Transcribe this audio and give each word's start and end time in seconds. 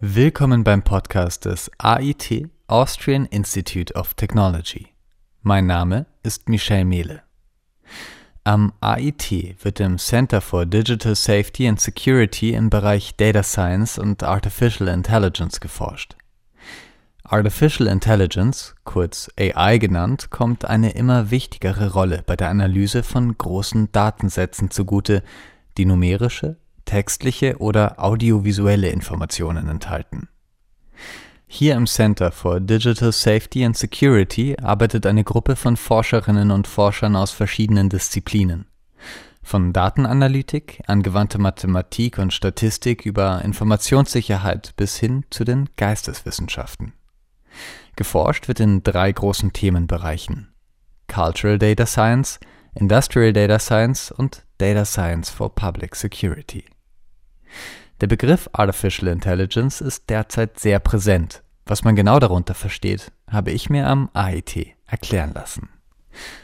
Willkommen 0.00 0.64
beim 0.64 0.82
Podcast 0.82 1.44
des 1.44 1.70
AIT 1.76 2.48
Austrian 2.66 3.26
Institute 3.26 3.92
of 3.94 4.14
Technology. 4.14 4.86
Mein 5.42 5.66
Name 5.66 6.06
ist 6.22 6.48
Michel 6.48 6.86
Mehle. 6.86 7.20
Am 8.44 8.72
AIT 8.80 9.62
wird 9.62 9.80
im 9.80 9.98
Center 9.98 10.40
for 10.40 10.64
Digital 10.64 11.14
Safety 11.14 11.68
and 11.68 11.78
Security 11.78 12.54
im 12.54 12.70
Bereich 12.70 13.14
Data 13.16 13.42
Science 13.42 13.98
und 13.98 14.22
Artificial 14.22 14.88
Intelligence 14.88 15.60
geforscht. 15.60 16.16
Artificial 17.22 17.86
Intelligence, 17.86 18.74
kurz 18.84 19.28
AI 19.38 19.76
genannt, 19.76 20.30
kommt 20.30 20.64
eine 20.64 20.92
immer 20.92 21.30
wichtigere 21.30 21.92
Rolle 21.92 22.22
bei 22.24 22.34
der 22.34 22.48
Analyse 22.48 23.02
von 23.02 23.36
großen 23.36 23.92
Datensätzen 23.92 24.70
zugute, 24.70 25.22
die 25.76 25.84
numerische, 25.84 26.56
textliche 26.84 27.58
oder 27.58 28.02
audiovisuelle 28.02 28.88
Informationen 28.88 29.68
enthalten. 29.68 30.28
Hier 31.46 31.76
im 31.76 31.86
Center 31.86 32.32
for 32.32 32.58
Digital 32.58 33.12
Safety 33.12 33.64
and 33.64 33.76
Security 33.76 34.56
arbeitet 34.60 35.06
eine 35.06 35.24
Gruppe 35.24 35.56
von 35.56 35.76
Forscherinnen 35.76 36.50
und 36.50 36.66
Forschern 36.66 37.14
aus 37.14 37.30
verschiedenen 37.30 37.88
Disziplinen. 37.88 38.66
Von 39.42 39.72
Datenanalytik, 39.72 40.82
angewandte 40.86 41.38
Mathematik 41.38 42.18
und 42.18 42.32
Statistik 42.32 43.04
über 43.04 43.42
Informationssicherheit 43.44 44.74
bis 44.76 44.96
hin 44.96 45.26
zu 45.30 45.44
den 45.44 45.68
Geisteswissenschaften. 45.76 46.94
Geforscht 47.94 48.48
wird 48.48 48.58
in 48.58 48.82
drei 48.82 49.12
großen 49.12 49.52
Themenbereichen 49.52 50.48
Cultural 51.06 51.58
Data 51.58 51.86
Science, 51.86 52.40
Industrial 52.74 53.32
Data 53.32 53.58
Science 53.58 54.10
und 54.10 54.44
Data 54.58 54.84
Science 54.84 55.30
for 55.30 55.54
Public 55.54 55.94
Security. 55.94 56.64
Der 58.00 58.06
Begriff 58.06 58.48
Artificial 58.52 59.08
Intelligence 59.08 59.80
ist 59.80 60.10
derzeit 60.10 60.58
sehr 60.58 60.78
präsent. 60.78 61.42
Was 61.66 61.84
man 61.84 61.96
genau 61.96 62.18
darunter 62.18 62.54
versteht, 62.54 63.12
habe 63.30 63.50
ich 63.50 63.70
mir 63.70 63.86
am 63.88 64.10
AIT 64.12 64.74
erklären 64.86 65.32
lassen. 65.32 65.68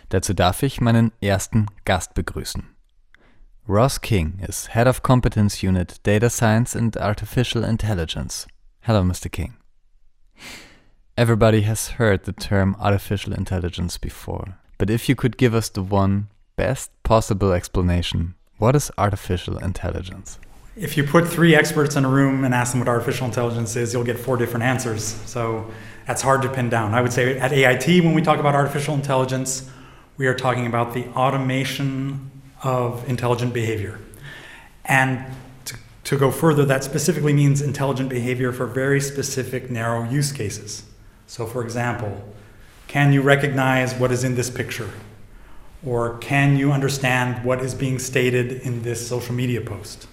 Dazu 0.09 0.35
darf 0.35 0.63
ich 0.63 0.81
meinen 0.81 1.13
ersten 1.21 1.67
Gast 1.85 2.15
begrüßen. 2.15 2.67
Ross 3.69 4.01
King 4.01 4.41
is 4.49 4.75
Head 4.75 4.87
of 4.87 5.03
Competence 5.03 5.63
Unit 5.63 6.05
Data 6.05 6.29
Science 6.29 6.75
and 6.75 6.97
Artificial 6.97 7.63
Intelligence. 7.63 8.47
Hello, 8.81 9.03
Mr. 9.03 9.31
King. 9.31 9.55
Everybody 11.17 11.63
has 11.63 11.99
heard 11.99 12.25
the 12.25 12.33
term 12.33 12.75
artificial 12.81 13.35
intelligence 13.35 13.99
before, 13.99 14.57
but 14.79 14.89
if 14.89 15.09
you 15.09 15.15
could 15.15 15.37
give 15.37 15.55
us 15.55 15.69
the 15.69 15.83
one 15.83 16.29
best 16.57 16.91
possible 17.03 17.53
explanation, 17.53 18.35
what 18.59 18.75
is 18.75 18.91
artificial 18.97 19.59
intelligence? 19.59 20.39
If 20.81 20.97
you 20.97 21.05
put 21.05 21.29
three 21.29 21.55
experts 21.55 21.97
in 21.97 22.07
a 22.07 22.09
room 22.09 22.43
and 22.43 22.55
ask 22.55 22.73
them 22.73 22.81
what 22.81 22.89
artificial 22.89 23.27
intelligence 23.27 23.77
is, 23.77 23.93
you'll 23.93 24.03
get 24.03 24.19
four 24.19 24.39
different 24.39 24.65
answers. 24.65 25.05
So 25.27 25.71
that's 26.07 26.23
hard 26.23 26.41
to 26.41 26.49
pin 26.49 26.71
down. 26.71 26.95
I 26.95 27.03
would 27.03 27.13
say 27.13 27.39
at 27.39 27.53
AIT, 27.53 28.03
when 28.03 28.15
we 28.15 28.23
talk 28.23 28.41
about 28.41 28.55
artificial 28.55 28.95
intelligence, 28.95 29.69
we 30.17 30.27
are 30.27 30.33
talking 30.35 30.67
about 30.67 30.95
the 30.95 31.07
automation 31.09 32.31
of 32.63 33.07
intelligent 33.11 33.53
behavior. 33.53 34.01
And 34.87 35.23
to, 35.67 35.77
to 36.05 36.17
go 36.17 36.31
further, 36.31 36.65
that 36.65 36.83
specifically 36.83 37.35
means 37.35 37.61
intelligent 37.61 38.09
behavior 38.09 38.51
for 38.51 38.65
very 38.65 39.03
specific, 39.03 39.71
narrow 39.71 40.09
use 40.09 40.33
cases. 40.33 40.85
So, 41.27 41.45
for 41.45 41.63
example, 41.63 42.25
can 42.89 43.13
you 43.13 43.21
recognize 43.21 43.95
what 43.95 44.13
is 44.13 44.25
in 44.25 44.35
this 44.35 44.49
picture? 44.49 44.89
Or 45.85 46.17
can 46.21 46.57
you 46.57 46.73
understand 46.73 47.45
what 47.45 47.61
is 47.61 47.75
being 47.75 47.99
stated 47.99 48.63
in 48.63 48.83
this 48.83 49.07
social 49.07 49.35
media 49.35 49.61
post? 49.61 50.07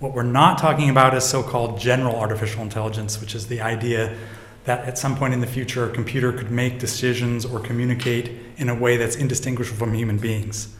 What 0.00 0.14
we're 0.14 0.22
not 0.22 0.56
talking 0.56 0.88
about 0.88 1.12
is 1.14 1.24
so 1.24 1.42
called 1.42 1.78
general 1.78 2.16
artificial 2.16 2.62
intelligence, 2.62 3.20
which 3.20 3.34
is 3.34 3.48
the 3.48 3.60
idea 3.60 4.16
that 4.64 4.86
at 4.86 4.96
some 4.96 5.14
point 5.14 5.34
in 5.34 5.40
the 5.40 5.46
future 5.46 5.84
a 5.84 5.92
computer 5.92 6.32
could 6.32 6.50
make 6.50 6.78
decisions 6.78 7.44
or 7.44 7.60
communicate 7.60 8.30
in 8.56 8.70
a 8.70 8.74
way 8.74 8.96
that's 8.96 9.14
indistinguishable 9.14 9.78
from 9.78 9.92
human 9.92 10.16
beings. 10.16 10.74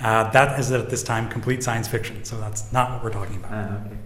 Uh, 0.00 0.28
that 0.32 0.58
is 0.58 0.72
at 0.72 0.90
this 0.90 1.04
time 1.04 1.28
complete 1.28 1.62
science 1.62 1.86
fiction, 1.86 2.24
so 2.24 2.36
that's 2.40 2.72
not 2.72 2.90
what 2.90 3.04
we're 3.04 3.12
talking 3.12 3.36
about. 3.36 3.52
Uh, 3.52 3.76
okay. 3.86 3.96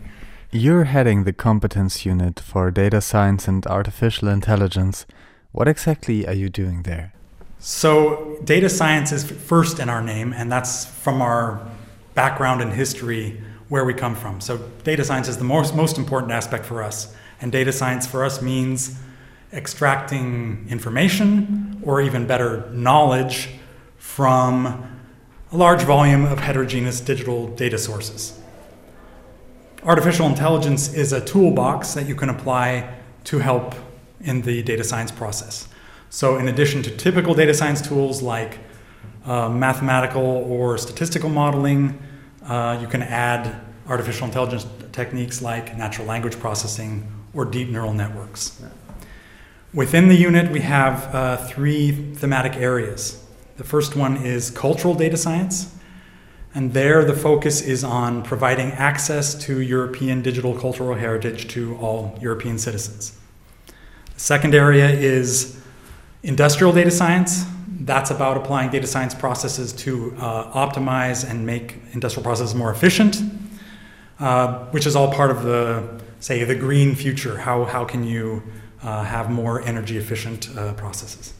You're 0.51 0.85
heading 0.85 1.25
the 1.25 1.33
competence 1.33 2.05
unit 2.05 2.39
for 2.39 2.71
data 2.71 3.01
science 3.01 3.49
and 3.49 3.67
artificial 3.67 4.29
intelligence. 4.29 5.07
What 5.53 5.67
exactly 5.67 6.27
are 6.27 6.35
you 6.35 6.51
doing 6.51 6.83
there? 6.83 7.15
So, 7.59 8.39
data 8.45 8.69
science 8.69 9.13
is 9.13 9.25
first 9.31 9.79
in 9.79 9.89
our 9.89 10.03
name, 10.03 10.35
and 10.35 10.53
that's 10.53 10.85
from 10.85 11.23
our 11.23 11.67
background 12.15 12.61
and 12.61 12.75
history 12.75 13.41
where 13.69 13.85
we 13.85 13.95
come 13.95 14.15
from. 14.15 14.41
So, 14.41 14.59
data 14.85 15.05
science 15.05 15.29
is 15.29 15.39
the 15.39 15.45
most, 15.45 15.75
most 15.75 15.99
important 15.99 16.33
aspect 16.33 16.65
for 16.65 16.83
us. 16.83 17.15
And 17.41 17.53
data 17.53 17.73
science 17.73 18.07
for 18.07 18.25
us 18.25 18.43
means 18.43 18.99
extracting 19.53 20.67
information, 20.69 21.81
or 21.85 22.01
even 22.01 22.27
better, 22.27 22.69
knowledge 22.73 23.51
from 23.97 24.99
a 25.53 25.57
large 25.57 25.83
volume 25.83 26.25
of 26.25 26.39
heterogeneous 26.39 27.01
digital 27.01 27.49
data 27.49 27.79
sources 27.79 28.39
artificial 29.85 30.27
intelligence 30.27 30.93
is 30.93 31.13
a 31.13 31.21
toolbox 31.25 31.95
that 31.95 32.07
you 32.07 32.15
can 32.15 32.29
apply 32.29 32.95
to 33.25 33.39
help 33.39 33.75
in 34.21 34.43
the 34.43 34.63
data 34.63 34.83
science 34.83 35.11
process. 35.11 35.69
So, 36.11 36.37
in 36.37 36.49
addition 36.49 36.83
to 36.83 36.97
typical 36.97 37.35
data 37.35 37.55
science 37.55 37.87
tools 37.87 38.23
like 38.23 38.59
uh, 39.25 39.49
mathematical 39.49 40.23
or 40.23 40.79
statistical 40.79 41.29
modeling, 41.29 41.99
uh, 42.49 42.79
you 42.81 42.87
can 42.87 43.03
add 43.03 43.61
artificial 43.89 44.27
intelligence 44.27 44.67
techniques 44.93 45.41
like 45.41 45.77
natural 45.77 46.07
language 46.07 46.39
processing 46.41 47.07
or 47.35 47.45
deep 47.45 47.69
neural 47.69 47.93
networks. 47.93 48.61
Within 49.75 50.09
the 50.09 50.17
unit, 50.17 50.51
we 50.51 50.61
have 50.61 51.15
uh, 51.15 51.37
three 51.37 51.93
thematic 52.15 52.57
areas. 52.57 53.25
The 53.59 53.65
first 53.65 53.95
one 53.95 54.17
is 54.17 54.51
cultural 54.51 54.95
data 54.95 55.17
science, 55.17 55.77
and 56.55 56.73
there, 56.73 57.05
the 57.05 57.15
focus 57.15 57.61
is 57.61 57.85
on 57.85 58.23
providing 58.23 58.73
access 58.73 59.35
to 59.45 59.61
European 59.61 60.23
digital 60.23 60.59
cultural 60.59 60.95
heritage 60.95 61.49
to 61.49 61.77
all 61.77 62.19
European 62.21 62.59
citizens. 62.59 63.19
The 64.15 64.21
second 64.21 64.55
area 64.55 64.89
is 64.89 65.61
industrial 66.23 66.73
data 66.73 66.91
science. 66.91 67.45
That's 67.81 68.11
about 68.11 68.37
applying 68.37 68.71
data 68.71 68.87
science 68.87 69.15
processes 69.15 69.73
to 69.75 70.15
uh, 70.19 70.53
optimize 70.53 71.29
and 71.29 71.47
make 71.47 71.77
industrial 71.93 72.25
processes 72.25 72.55
more 72.55 72.71
efficient, 72.73 73.23
uh, 74.19 74.67
which 74.67 74.87
is 74.87 74.97
all 74.97 75.13
part 75.13 75.31
of 75.31 75.43
the, 75.45 76.01
say, 76.21 76.43
the 76.45 76.55
green 76.55 76.95
future. 76.95 77.39
How, 77.39 77.65
how 77.65 77.85
can 77.85 78.05
you 78.05 78.43
uh, 78.83 79.05
have 79.05 79.31
more 79.31 79.63
energy 79.63 79.97
efficient 79.97 80.49
uh, 80.57 80.75
processes? 80.75 81.35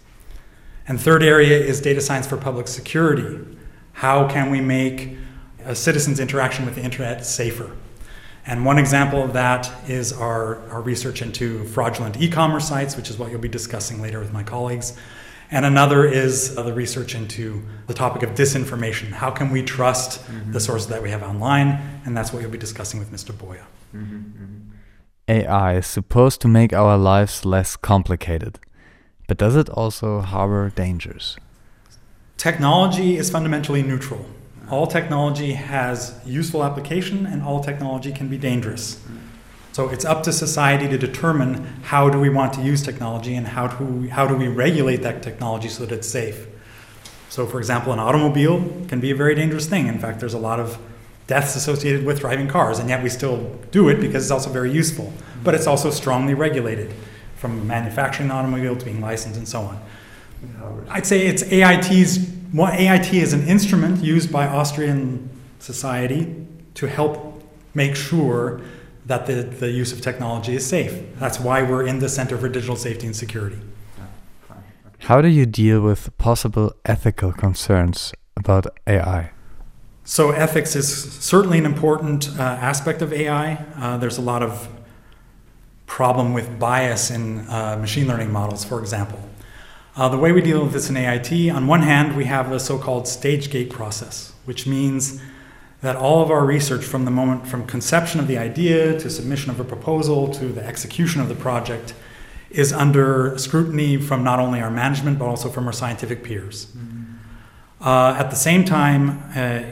And 0.87 1.01
third 1.01 1.23
area 1.23 1.59
is 1.59 1.81
data 1.81 2.01
science 2.01 2.27
for 2.27 2.37
public 2.37 2.69
security 2.69 3.45
how 3.99 4.29
can 4.29 4.53
we 4.53 4.61
make 4.61 5.17
a 5.65 5.75
citizen's 5.75 6.21
interaction 6.21 6.65
with 6.65 6.77
the 6.77 6.83
internet 6.83 7.27
safer? 7.27 7.73
And 8.47 8.65
one 8.65 8.79
example 8.79 9.25
of 9.25 9.33
that 9.33 9.69
is 9.91 10.13
our, 10.13 10.65
our 10.71 10.81
research 10.81 11.21
into 11.21 11.65
fraudulent 11.65 12.17
e 12.23 12.31
commerce 12.31 12.69
sites, 12.69 12.97
which 12.97 13.11
is 13.11 13.19
what 13.19 13.33
you'll 13.33 13.41
be 13.41 13.49
discussing 13.49 14.01
later 14.01 14.21
with 14.21 14.33
my 14.33 14.45
colleagues. 14.45 14.97
And 15.51 15.65
another 15.65 16.05
is 16.05 16.57
uh, 16.57 16.63
the 16.63 16.75
research 16.75 17.15
into 17.15 17.63
the 17.87 17.95
topic 17.95 18.23
of 18.23 18.31
disinformation. 18.31 19.11
How 19.13 19.31
can 19.31 19.51
we 19.51 19.63
trust 19.63 20.23
mm-hmm. 20.23 20.53
the 20.53 20.61
sources 20.61 20.89
that 20.89 21.03
we 21.03 21.11
have 21.11 21.23
online? 21.23 22.01
And 22.05 22.17
that's 22.17 22.33
what 22.33 22.43
you'll 22.43 22.51
be 22.51 22.59
discussing 22.59 23.01
with 23.01 23.11
Mr. 23.11 23.37
Boyer. 23.37 23.67
Mm-hmm, 23.95 24.17
mm-hmm. 24.17 24.59
AI 25.29 25.77
is 25.77 25.87
supposed 25.87 26.41
to 26.43 26.49
make 26.49 26.73
our 26.73 26.97
lives 26.97 27.45
less 27.45 27.77
complicated, 27.77 28.59
but 29.27 29.37
does 29.37 29.57
it 29.57 29.69
also 29.71 30.21
harbor 30.21 30.71
dangers? 30.75 31.37
Technology 32.39 33.17
is 33.17 33.31
fundamentally 33.31 33.83
neutral. 33.83 34.25
All 34.71 34.87
technology 34.87 35.53
has 35.53 36.19
useful 36.25 36.63
application 36.63 37.27
and 37.27 37.43
all 37.43 37.61
technology 37.63 38.13
can 38.13 38.29
be 38.29 38.39
dangerous. 38.39 39.01
So 39.79 39.89
it's 39.91 40.05
up 40.05 40.25
to 40.25 40.33
society 40.33 40.89
to 40.89 40.99
determine 40.99 41.65
how 41.85 42.11
do 42.11 42.19
we 42.19 42.29
want 42.29 42.53
to 42.55 42.63
use 42.63 42.83
technology 42.83 43.37
and 43.37 43.47
how 43.47 43.69
do 43.69 43.85
we, 43.85 44.09
how 44.09 44.27
do 44.27 44.35
we 44.35 44.49
regulate 44.49 45.03
that 45.03 45.23
technology 45.23 45.69
so 45.69 45.87
that 45.87 45.95
it's 45.95 46.09
safe. 46.09 46.49
So 47.29 47.47
for 47.47 47.59
example, 47.59 47.93
an 47.93 48.01
automobile 48.01 48.59
can 48.89 48.99
be 48.99 49.13
a 49.13 49.15
very 49.15 49.37
dangerous 49.37 49.69
thing. 49.69 49.87
In 49.87 50.01
fact, 50.01 50.19
there's 50.19 50.35
a 50.35 50.39
lot 50.39 50.59
of 50.59 50.81
deaths 51.29 51.55
associated 51.55 52.05
with 52.05 52.19
driving 52.19 52.49
cars 52.49 52.81
and 52.81 52.89
yet 52.89 53.05
we 53.05 53.09
still 53.09 53.57
do 53.71 53.89
it 53.89 54.01
because 54.01 54.25
it's 54.25 54.33
also 54.33 54.51
very 54.51 54.73
useful. 54.73 55.13
But 55.45 55.55
it's 55.55 55.69
also 55.69 55.93
strongly 55.93 56.35
regulated 56.35 56.93
from 57.37 57.65
manufacturing 57.65 58.31
the 58.31 58.35
automobile 58.35 58.75
to 58.75 58.85
being 58.85 59.01
licensed 59.01 59.39
and 59.39 59.47
so 59.47 59.61
on. 59.61 59.81
I'd 60.89 61.07
say 61.07 61.25
it's 61.29 61.45
AIT's. 61.45 62.19
Well, 62.53 62.73
AIT 62.73 63.15
is 63.15 63.33
an 63.33 63.47
instrument 63.47 64.03
used 64.03 64.33
by 64.33 64.49
Austrian 64.49 65.31
society 65.61 66.35
to 66.75 66.89
help 66.89 67.45
make 67.75 67.95
sure 67.95 68.61
that 69.09 69.27
the, 69.27 69.43
the 69.43 69.71
use 69.71 69.91
of 69.93 70.01
technology 70.01 70.55
is 70.55 70.67
safe. 70.67 71.03
That's 71.17 71.41
why 71.41 71.63
we're 71.63 71.87
in 71.87 71.99
the 71.99 72.09
Center 72.09 72.37
for 72.37 72.49
Digital 72.49 72.77
Safety 72.77 73.07
and 73.07 73.17
Security. 73.17 73.59
How 75.01 75.23
do 75.23 75.29
you 75.29 75.47
deal 75.47 75.81
with 75.81 76.17
possible 76.19 76.75
ethical 76.85 77.33
concerns 77.33 78.13
about 78.37 78.67
AI? 78.87 79.31
So, 80.05 80.31
ethics 80.31 80.77
is 80.77 81.13
certainly 81.15 81.59
an 81.59 81.67
important 81.67 82.29
uh, 82.39 82.43
aspect 82.43 83.03
of 83.03 83.13
AI. 83.13 83.65
Uh, 83.77 83.97
there's 83.97 84.19
a 84.19 84.23
lot 84.23 84.43
of 84.43 84.69
problem 85.87 86.35
with 86.35 86.59
bias 86.59 87.11
in 87.11 87.49
uh, 87.49 87.77
machine 87.81 88.07
learning 88.07 88.31
models, 88.31 88.65
for 88.65 88.81
example. 88.81 89.21
Uh, 89.97 90.09
the 90.09 90.19
way 90.19 90.33
we 90.33 90.43
deal 90.43 90.63
with 90.63 90.73
this 90.73 90.91
in 90.91 90.97
AIT, 90.97 91.51
on 91.51 91.67
one 91.67 91.83
hand, 91.83 92.17
we 92.17 92.25
have 92.25 92.53
a 92.53 92.61
so 92.61 92.79
called 92.79 93.09
stage 93.09 93.51
gate 93.51 93.71
process, 93.71 94.33
which 94.45 94.67
means 94.67 95.21
that 95.81 95.97
all 95.97 96.23
of 96.23 96.31
our 96.31 96.45
research 96.45 96.85
from 96.85 97.05
the 97.05 97.11
moment 97.11 97.47
from 97.47 97.67
conception 97.67 98.21
of 98.21 98.27
the 98.27 98.37
idea 98.37 98.99
to 98.99 99.09
submission 99.09 99.51
of 99.51 99.61
a 99.61 99.65
proposal 99.65 100.29
to 100.35 100.47
the 100.47 100.65
execution 100.65 101.21
of 101.21 101.29
the 101.29 101.35
project 101.35 101.95
is 102.51 102.73
under 102.73 103.37
scrutiny 103.39 103.97
from 103.97 104.25
not 104.25 104.41
only 104.41 104.61
our 104.61 104.71
management 104.71 105.19
but 105.19 105.27
also 105.27 105.49
from 105.49 105.67
our 105.67 105.73
scientific 105.73 106.25
peers. 106.25 106.67
Mm-hmm. 106.67 107.05
Uh, 107.81 108.15
at 108.19 108.31
the 108.31 108.37
same 108.37 108.65
time, 108.65 109.23
uh, 109.37 109.63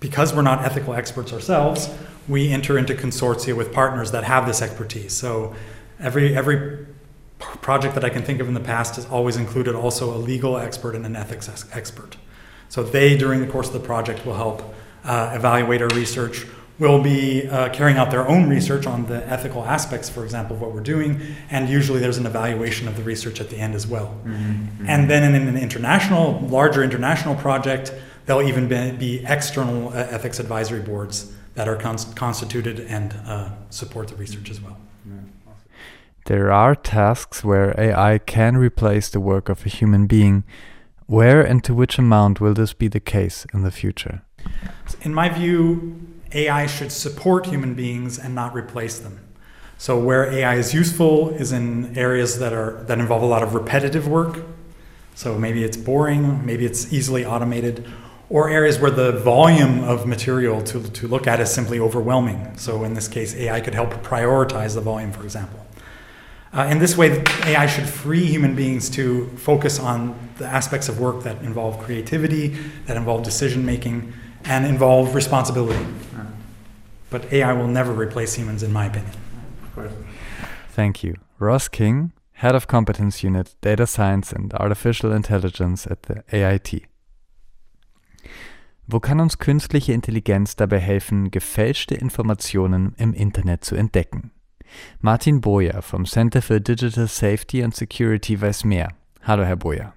because 0.00 0.34
we're 0.34 0.42
not 0.42 0.64
ethical 0.64 0.94
experts 0.94 1.32
ourselves, 1.32 1.90
we 2.28 2.50
enter 2.50 2.78
into 2.78 2.94
consortia 2.94 3.54
with 3.54 3.72
partners 3.72 4.12
that 4.12 4.24
have 4.24 4.46
this 4.46 4.62
expertise. 4.62 5.12
So 5.12 5.54
every 6.00 6.36
every 6.36 6.86
project 7.38 7.94
that 7.94 8.04
I 8.04 8.08
can 8.08 8.22
think 8.22 8.40
of 8.40 8.48
in 8.48 8.54
the 8.54 8.60
past 8.60 8.96
has 8.96 9.06
always 9.06 9.36
included 9.36 9.74
also 9.74 10.14
a 10.14 10.16
legal 10.16 10.56
expert 10.56 10.94
and 10.94 11.04
an 11.04 11.14
ethics 11.14 11.48
expert. 11.72 12.16
So 12.68 12.82
they, 12.82 13.16
during 13.16 13.40
the 13.40 13.46
course 13.46 13.66
of 13.68 13.74
the 13.74 13.80
project, 13.80 14.24
will 14.24 14.34
help 14.34 14.74
evaluate 15.34 15.82
our 15.82 15.88
research. 15.88 16.46
Will 16.78 17.02
be 17.02 17.48
uh, 17.48 17.70
carrying 17.70 17.96
out 17.96 18.10
their 18.10 18.28
own 18.28 18.50
research 18.50 18.86
on 18.86 19.06
the 19.06 19.26
ethical 19.26 19.64
aspects, 19.64 20.10
for 20.10 20.24
example, 20.24 20.56
of 20.56 20.60
what 20.60 20.72
we're 20.72 20.82
doing, 20.82 21.22
and 21.48 21.70
usually 21.70 22.00
there's 22.00 22.18
an 22.18 22.26
evaluation 22.26 22.86
of 22.86 22.98
the 22.98 23.02
research 23.02 23.40
at 23.40 23.48
the 23.48 23.56
end 23.56 23.74
as 23.74 23.86
well. 23.86 24.08
Mm-hmm. 24.08 24.34
Mm-hmm. 24.34 24.86
And 24.86 25.08
then 25.08 25.34
in 25.34 25.48
an 25.48 25.56
international, 25.56 26.38
larger 26.40 26.84
international 26.84 27.34
project, 27.36 27.94
There'll 28.26 28.46
even 28.46 28.66
be, 28.66 28.90
be 28.90 29.24
external 29.24 29.88
uh, 29.88 29.92
ethics 29.92 30.40
advisory 30.40 30.80
boards 30.80 31.32
that 31.54 31.68
are 31.68 31.76
cons- 31.76 32.12
constituted 32.14 32.80
and 32.80 33.14
uh, 33.24 33.50
support 33.70 34.08
the 34.08 34.16
research 34.16 34.50
as 34.50 34.60
well. 34.60 34.76
There 36.26 36.50
are 36.50 36.74
tasks 36.74 37.44
where 37.44 37.72
AI 37.80 38.18
can 38.18 38.56
replace 38.56 39.08
the 39.08 39.20
work 39.20 39.48
of 39.48 39.64
a 39.64 39.68
human 39.68 40.08
being. 40.08 40.42
Where 41.06 41.40
and 41.40 41.62
to 41.62 41.72
which 41.72 41.98
amount 41.98 42.40
will 42.40 42.52
this 42.52 42.72
be 42.72 42.88
the 42.88 42.98
case 42.98 43.46
in 43.54 43.62
the 43.62 43.70
future? 43.70 44.22
In 45.02 45.14
my 45.14 45.28
view, 45.28 46.00
AI 46.32 46.66
should 46.66 46.92
support 46.92 47.46
human 47.46 47.74
beings 47.74 48.18
and 48.18 48.34
not 48.34 48.54
replace 48.54 48.98
them. 48.98 49.20
So 49.78 49.98
where 49.98 50.30
AI 50.32 50.56
is 50.56 50.72
useful 50.72 51.30
is 51.30 51.52
in 51.52 51.96
areas 51.96 52.38
that 52.38 52.52
are 52.52 52.82
that 52.84 52.98
involve 52.98 53.22
a 53.22 53.26
lot 53.26 53.42
of 53.42 53.54
repetitive 53.54 54.08
work. 54.08 54.42
So 55.14 55.38
maybe 55.38 55.64
it's 55.64 55.76
boring, 55.76 56.44
maybe 56.44 56.64
it's 56.64 56.92
easily 56.92 57.24
automated, 57.24 57.86
or 58.28 58.50
areas 58.50 58.78
where 58.78 58.90
the 58.90 59.12
volume 59.12 59.84
of 59.84 60.06
material 60.06 60.62
to, 60.62 60.82
to 60.82 61.08
look 61.08 61.26
at 61.26 61.40
is 61.40 61.50
simply 61.50 61.78
overwhelming. 61.78 62.56
So, 62.58 62.84
in 62.84 62.94
this 62.94 63.08
case, 63.08 63.34
AI 63.34 63.60
could 63.60 63.74
help 63.74 63.90
prioritize 64.02 64.74
the 64.74 64.80
volume, 64.80 65.12
for 65.12 65.22
example. 65.22 65.64
Uh, 66.52 66.68
in 66.70 66.78
this 66.78 66.96
way, 66.96 67.22
AI 67.44 67.66
should 67.66 67.88
free 67.88 68.24
human 68.24 68.56
beings 68.56 68.88
to 68.90 69.28
focus 69.36 69.78
on 69.78 70.18
the 70.38 70.46
aspects 70.46 70.88
of 70.88 70.98
work 70.98 71.22
that 71.22 71.40
involve 71.42 71.78
creativity, 71.78 72.48
that 72.86 72.96
involve 72.96 73.22
decision 73.22 73.64
making, 73.64 74.12
and 74.48 74.66
involve 74.66 75.14
responsibility. 75.14 75.84
But 77.10 77.32
AI 77.32 77.52
will 77.52 77.68
never 77.68 77.92
replace 77.92 78.34
humans, 78.34 78.62
in 78.62 78.72
my 78.72 78.86
opinion. 78.86 79.12
Thank 80.74 81.02
you. 81.02 81.14
Ross 81.38 81.68
King, 81.68 82.12
Head 82.32 82.54
of 82.54 82.66
Competence 82.66 83.22
Unit 83.22 83.54
Data 83.60 83.86
Science 83.86 84.32
and 84.32 84.52
Artificial 84.54 85.12
Intelligence 85.12 85.86
at 85.86 86.02
the 86.04 86.22
AIT. 86.32 86.82
Wo 88.88 89.00
kann 89.00 89.20
uns 89.20 89.38
künstliche 89.38 89.92
Intelligenz 89.92 90.54
dabei 90.54 90.78
helfen, 90.78 91.30
gefälschte 91.30 91.94
Informationen 91.94 92.94
im 92.96 93.12
Internet 93.14 93.64
zu 93.64 93.74
entdecken? 93.74 94.30
Martin 95.00 95.40
Boyer 95.40 95.82
vom 95.82 96.04
Center 96.04 96.40
for 96.42 96.60
Digital 96.60 97.08
Safety 97.08 97.62
and 97.62 97.74
Security 97.74 98.40
weiß 98.40 98.64
mehr. 98.64 98.92
Hallo, 99.22 99.44
Herr 99.44 99.56
Boyer. 99.56 99.92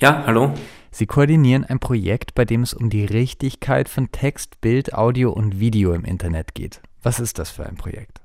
Ja, 0.00 0.24
hallo. 0.26 0.52
Sie 0.94 1.06
koordinieren 1.06 1.64
ein 1.64 1.80
Projekt, 1.80 2.36
bei 2.36 2.44
dem 2.44 2.62
es 2.62 2.72
um 2.72 2.88
die 2.88 3.04
Richtigkeit 3.04 3.88
von 3.88 4.12
Text, 4.12 4.60
Bild, 4.60 4.94
Audio 4.94 5.32
und 5.32 5.58
Video 5.58 5.92
im 5.92 6.04
Internet 6.04 6.54
geht. 6.54 6.80
Was 7.02 7.18
ist 7.18 7.40
das 7.40 7.50
für 7.50 7.66
ein 7.66 7.74
Projekt? 7.74 8.20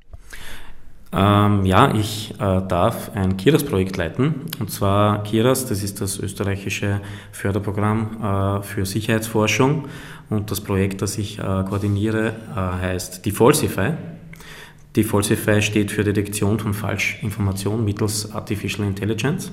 Ähm, 1.11 1.65
ja, 1.65 1.95
ich 1.95 2.35
äh, 2.35 2.61
darf 2.67 3.09
ein 3.15 3.37
KIRAS-Projekt 3.37 3.97
leiten. 3.97 4.41
Und 4.59 4.69
zwar 4.69 5.23
KIRAS, 5.23 5.65
das 5.65 5.81
ist 5.81 5.99
das 5.99 6.19
österreichische 6.19 7.01
Förderprogramm 7.31 8.59
äh, 8.59 8.61
für 8.61 8.85
Sicherheitsforschung. 8.85 9.87
Und 10.29 10.51
das 10.51 10.61
Projekt, 10.61 11.01
das 11.01 11.17
ich 11.17 11.39
äh, 11.39 11.41
koordiniere, 11.41 12.35
äh, 12.51 12.55
heißt 12.55 13.25
Defalsify. 13.25 13.93
Defalsify 14.95 15.63
steht 15.63 15.89
für 15.91 16.03
Detektion 16.03 16.59
von 16.59 16.75
Falschinformationen 16.75 17.83
mittels 17.83 18.31
Artificial 18.31 18.87
Intelligence. 18.87 19.51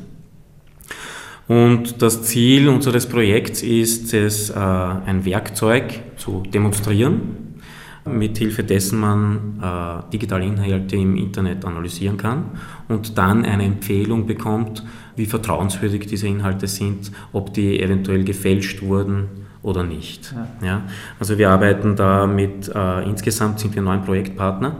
Und 1.48 2.02
das 2.02 2.22
Ziel 2.22 2.68
unseres 2.68 3.06
Projekts 3.06 3.62
ist 3.62 4.12
es, 4.14 4.50
äh, 4.50 4.54
ein 4.54 5.24
Werkzeug 5.24 6.02
zu 6.16 6.42
demonstrieren, 6.42 7.56
mithilfe 8.04 8.64
dessen 8.64 8.98
man 8.98 9.60
äh, 9.62 10.10
digitale 10.12 10.44
Inhalte 10.44 10.96
im 10.96 11.16
Internet 11.16 11.64
analysieren 11.64 12.16
kann 12.16 12.46
und 12.88 13.16
dann 13.18 13.44
eine 13.44 13.64
Empfehlung 13.64 14.26
bekommt, 14.26 14.84
wie 15.14 15.26
vertrauenswürdig 15.26 16.06
diese 16.06 16.26
Inhalte 16.26 16.66
sind, 16.66 17.12
ob 17.32 17.54
die 17.54 17.80
eventuell 17.80 18.24
gefälscht 18.24 18.82
wurden 18.82 19.28
oder 19.62 19.82
nicht. 19.82 20.32
Ja. 20.60 20.66
ja. 20.66 20.82
Also 21.18 21.38
wir 21.38 21.50
arbeiten 21.50 21.96
da 21.96 22.26
mit, 22.26 22.70
äh, 22.74 23.02
insgesamt 23.08 23.60
sind 23.60 23.74
wir 23.74 23.82
neun 23.82 24.04
Projektpartner. 24.04 24.76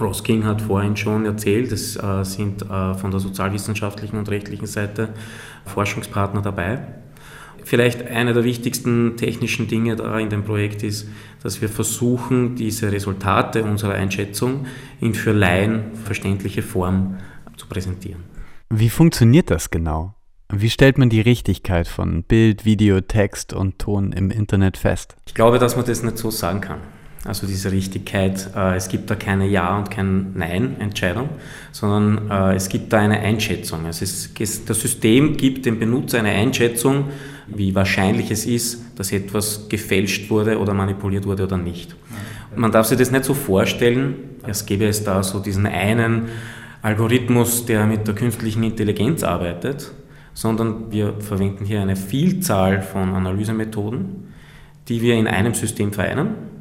Ross 0.00 0.24
King 0.24 0.44
hat 0.44 0.62
vorhin 0.62 0.96
schon 0.96 1.24
erzählt, 1.24 1.72
es 1.72 1.96
äh, 1.96 2.24
sind 2.24 2.62
äh, 2.62 2.94
von 2.94 3.10
der 3.10 3.20
sozialwissenschaftlichen 3.20 4.18
und 4.18 4.30
rechtlichen 4.30 4.66
Seite 4.66 5.10
Forschungspartner 5.66 6.42
dabei. 6.42 6.80
Vielleicht 7.64 8.06
einer 8.08 8.32
der 8.32 8.44
wichtigsten 8.44 9.16
technischen 9.16 9.68
Dinge 9.68 9.96
da 9.96 10.18
in 10.18 10.30
dem 10.30 10.44
Projekt 10.44 10.82
ist, 10.82 11.08
dass 11.42 11.60
wir 11.60 11.68
versuchen, 11.68 12.56
diese 12.56 12.90
Resultate 12.90 13.64
unserer 13.64 13.94
Einschätzung 13.94 14.66
in 15.00 15.14
für 15.14 15.32
Laien 15.32 15.94
verständliche 16.04 16.62
Form 16.62 17.18
zu 17.56 17.66
präsentieren. 17.66 18.24
Wie 18.70 18.88
funktioniert 18.88 19.50
das 19.50 19.70
genau? 19.70 20.14
Wie 20.52 20.70
stellt 20.70 20.98
man 20.98 21.10
die 21.10 21.20
Richtigkeit 21.20 21.86
von 21.86 22.24
Bild, 22.24 22.64
Video, 22.64 23.00
Text 23.00 23.52
und 23.52 23.78
Ton 23.78 24.12
im 24.12 24.32
Internet 24.32 24.76
fest? 24.76 25.16
Ich 25.26 25.34
glaube, 25.34 25.58
dass 25.60 25.76
man 25.76 25.84
das 25.84 26.02
nicht 26.02 26.18
so 26.18 26.30
sagen 26.30 26.60
kann. 26.60 26.80
Also 27.24 27.46
diese 27.46 27.70
Richtigkeit, 27.70 28.48
äh, 28.56 28.76
es 28.76 28.88
gibt 28.88 29.10
da 29.10 29.14
keine 29.14 29.46
Ja- 29.46 29.76
und 29.76 29.90
kein 29.90 30.32
Nein-Entscheidung, 30.34 31.28
sondern 31.70 32.30
äh, 32.30 32.56
es 32.56 32.70
gibt 32.70 32.92
da 32.92 33.00
eine 33.00 33.20
Einschätzung. 33.20 33.84
Es 33.86 34.00
ist, 34.00 34.38
das 34.70 34.80
System 34.80 35.36
gibt 35.36 35.66
dem 35.66 35.78
Benutzer 35.78 36.20
eine 36.20 36.30
Einschätzung, 36.30 37.06
wie 37.46 37.74
wahrscheinlich 37.74 38.30
es 38.30 38.46
ist, 38.46 38.82
dass 38.96 39.12
etwas 39.12 39.68
gefälscht 39.68 40.30
wurde 40.30 40.58
oder 40.58 40.72
manipuliert 40.72 41.26
wurde 41.26 41.44
oder 41.44 41.58
nicht. 41.58 41.94
Man 42.56 42.72
darf 42.72 42.86
sich 42.86 42.96
das 42.96 43.10
nicht 43.10 43.24
so 43.24 43.34
vorstellen, 43.34 44.14
als 44.42 44.64
gäbe 44.64 44.86
es 44.86 45.04
da 45.04 45.22
so 45.22 45.40
diesen 45.40 45.66
einen 45.66 46.28
Algorithmus, 46.80 47.66
der 47.66 47.86
mit 47.86 48.08
der 48.08 48.14
künstlichen 48.14 48.62
Intelligenz 48.62 49.22
arbeitet, 49.22 49.92
sondern 50.32 50.90
wir 50.90 51.14
verwenden 51.20 51.66
hier 51.66 51.82
eine 51.82 51.96
Vielzahl 51.96 52.80
von 52.80 53.14
Analysemethoden, 53.14 54.32
die 54.88 55.02
wir 55.02 55.16
in 55.16 55.26
einem 55.26 55.52
System 55.52 55.92
vereinen 55.92 56.59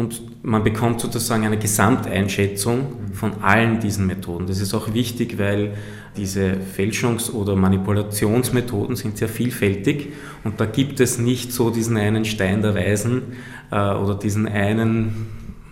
und 0.00 0.44
man 0.44 0.64
bekommt 0.64 1.00
sozusagen 1.00 1.44
eine 1.44 1.58
Gesamteinschätzung 1.58 3.12
von 3.12 3.42
allen 3.42 3.80
diesen 3.80 4.06
Methoden. 4.06 4.46
Das 4.46 4.60
ist 4.60 4.74
auch 4.74 4.92
wichtig, 4.94 5.38
weil 5.38 5.74
diese 6.16 6.56
Fälschungs- 6.76 7.30
oder 7.30 7.54
Manipulationsmethoden 7.54 8.96
sind 8.96 9.18
sehr 9.18 9.28
vielfältig 9.28 10.08
und 10.42 10.60
da 10.60 10.66
gibt 10.66 10.98
es 11.00 11.18
nicht 11.18 11.52
so 11.52 11.70
diesen 11.70 11.96
einen 11.96 12.24
Stein 12.24 12.62
der 12.62 12.74
Weisen 12.74 13.22
äh, 13.70 13.76
oder 13.76 14.14
diesen 14.14 14.48
einen 14.48 15.26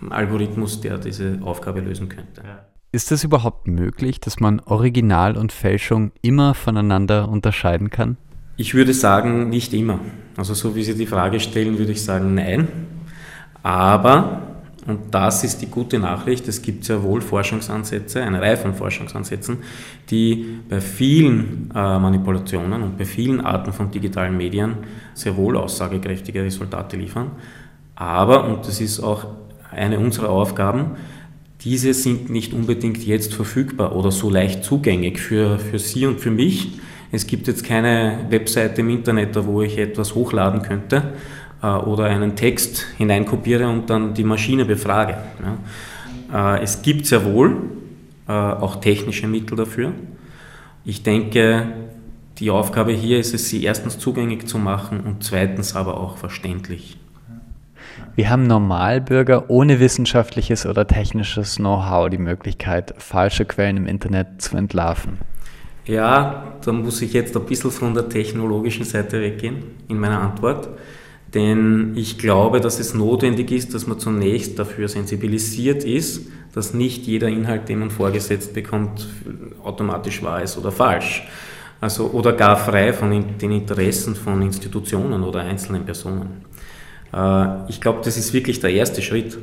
Algorithmus, 0.09 0.79
der 0.79 0.97
diese 0.97 1.39
Aufgabe 1.43 1.81
lösen 1.81 2.07
könnte. 2.07 2.41
Ist 2.91 3.11
es 3.11 3.23
überhaupt 3.23 3.67
möglich, 3.67 4.19
dass 4.19 4.39
man 4.39 4.61
Original 4.61 5.37
und 5.37 5.51
Fälschung 5.51 6.11
immer 6.21 6.53
voneinander 6.53 7.29
unterscheiden 7.29 7.89
kann? 7.89 8.17
Ich 8.57 8.73
würde 8.73 8.93
sagen, 8.93 9.49
nicht 9.49 9.73
immer. 9.73 9.99
Also 10.37 10.53
so 10.53 10.75
wie 10.75 10.83
Sie 10.83 10.95
die 10.95 11.05
Frage 11.05 11.39
stellen, 11.39 11.77
würde 11.77 11.91
ich 11.91 12.03
sagen, 12.03 12.33
nein. 12.33 12.67
Aber, 13.63 14.41
und 14.87 15.13
das 15.13 15.43
ist 15.43 15.61
die 15.61 15.67
gute 15.67 15.99
Nachricht, 15.99 16.47
es 16.47 16.61
gibt 16.61 16.85
sehr 16.85 17.03
wohl 17.03 17.21
Forschungsansätze, 17.21 18.23
eine 18.23 18.41
Reihe 18.41 18.57
von 18.57 18.73
Forschungsansätzen, 18.73 19.57
die 20.09 20.59
bei 20.69 20.81
vielen 20.81 21.69
äh, 21.75 21.99
Manipulationen 21.99 22.81
und 22.81 22.97
bei 22.97 23.05
vielen 23.05 23.41
Arten 23.41 23.73
von 23.73 23.91
digitalen 23.91 24.37
Medien 24.37 24.77
sehr 25.13 25.35
wohl 25.35 25.57
aussagekräftige 25.57 26.43
Resultate 26.43 26.97
liefern. 26.97 27.31
Aber, 27.95 28.45
und 28.45 28.65
das 28.65 28.79
ist 28.79 29.01
auch 29.01 29.27
eine 29.71 29.99
unserer 29.99 30.29
Aufgaben, 30.29 30.91
diese 31.61 31.93
sind 31.93 32.29
nicht 32.29 32.53
unbedingt 32.53 33.05
jetzt 33.05 33.33
verfügbar 33.33 33.93
oder 33.93 34.11
so 34.11 34.29
leicht 34.29 34.63
zugänglich 34.63 35.19
für, 35.19 35.59
für 35.59 35.77
Sie 35.77 36.05
und 36.05 36.21
für 36.21 36.31
mich. 36.31 36.79
Es 37.11 37.27
gibt 37.27 37.47
jetzt 37.47 37.65
keine 37.65 38.27
Webseite 38.29 38.79
im 38.79 38.89
Internet, 38.89 39.35
wo 39.45 39.61
ich 39.61 39.77
etwas 39.77 40.15
hochladen 40.15 40.61
könnte 40.61 41.13
oder 41.67 42.05
einen 42.05 42.35
Text 42.35 42.85
hineinkopiere 42.97 43.67
und 43.67 43.89
dann 43.89 44.13
die 44.13 44.23
Maschine 44.23 44.65
befrage. 44.65 45.17
Äh, 46.33 46.61
es 46.61 46.81
gibt 46.81 47.05
sehr 47.05 47.25
wohl 47.25 47.57
äh, 48.27 48.31
auch 48.31 48.77
technische 48.77 49.27
Mittel 49.27 49.57
dafür. 49.57 49.91
Ich 50.85 51.03
denke, 51.03 51.67
die 52.37 52.51
Aufgabe 52.51 52.93
hier 52.93 53.19
ist 53.19 53.33
es, 53.33 53.49
sie 53.49 53.63
erstens 53.63 53.99
zugänglich 53.99 54.47
zu 54.47 54.57
machen 54.57 55.01
und 55.01 55.23
zweitens 55.23 55.75
aber 55.75 55.99
auch 55.99 56.17
verständlich. 56.17 56.97
Wie 58.15 58.27
haben 58.27 58.47
Normalbürger 58.47 59.49
ohne 59.49 59.79
wissenschaftliches 59.79 60.65
oder 60.65 60.87
technisches 60.87 61.57
Know-how 61.57 62.09
die 62.09 62.17
Möglichkeit, 62.17 62.93
falsche 62.97 63.45
Quellen 63.45 63.77
im 63.77 63.87
Internet 63.87 64.41
zu 64.41 64.57
entlarven? 64.57 65.17
Ja, 65.85 66.55
da 66.63 66.71
muss 66.71 67.01
ich 67.01 67.13
jetzt 67.13 67.35
ein 67.35 67.45
bisschen 67.45 67.71
von 67.71 67.93
der 67.93 68.09
technologischen 68.09 68.85
Seite 68.85 69.21
weggehen 69.21 69.63
in 69.87 69.99
meiner 69.99 70.21
Antwort. 70.21 70.69
Denn 71.33 71.93
ich 71.95 72.17
glaube, 72.17 72.59
dass 72.59 72.79
es 72.79 72.93
notwendig 72.93 73.51
ist, 73.51 73.73
dass 73.73 73.85
man 73.85 73.99
zunächst 73.99 74.57
dafür 74.57 74.87
sensibilisiert 74.87 75.83
ist, 75.83 76.27
dass 76.53 76.73
nicht 76.73 77.05
jeder 77.05 77.27
Inhalt, 77.27 77.69
den 77.69 77.79
man 77.79 77.91
vorgesetzt 77.91 78.53
bekommt, 78.53 79.07
automatisch 79.63 80.23
wahr 80.23 80.41
ist 80.41 80.57
oder 80.57 80.71
falsch. 80.71 81.27
Also, 81.81 82.07
oder 82.07 82.33
gar 82.33 82.57
frei 82.57 82.91
von 82.93 83.11
den 83.39 83.51
Interessen 83.51 84.15
von 84.15 84.41
Institutionen 84.41 85.23
oder 85.23 85.41
einzelnen 85.41 85.85
Personen. 85.85 86.43
Äh, 87.13 87.69
ich 87.69 87.79
glaube, 87.79 88.01
das 88.03 88.17
ist 88.17 88.33
wirklich 88.33 88.59
der 88.59 88.71
erste 88.71 89.01
Schritt. 89.01 89.37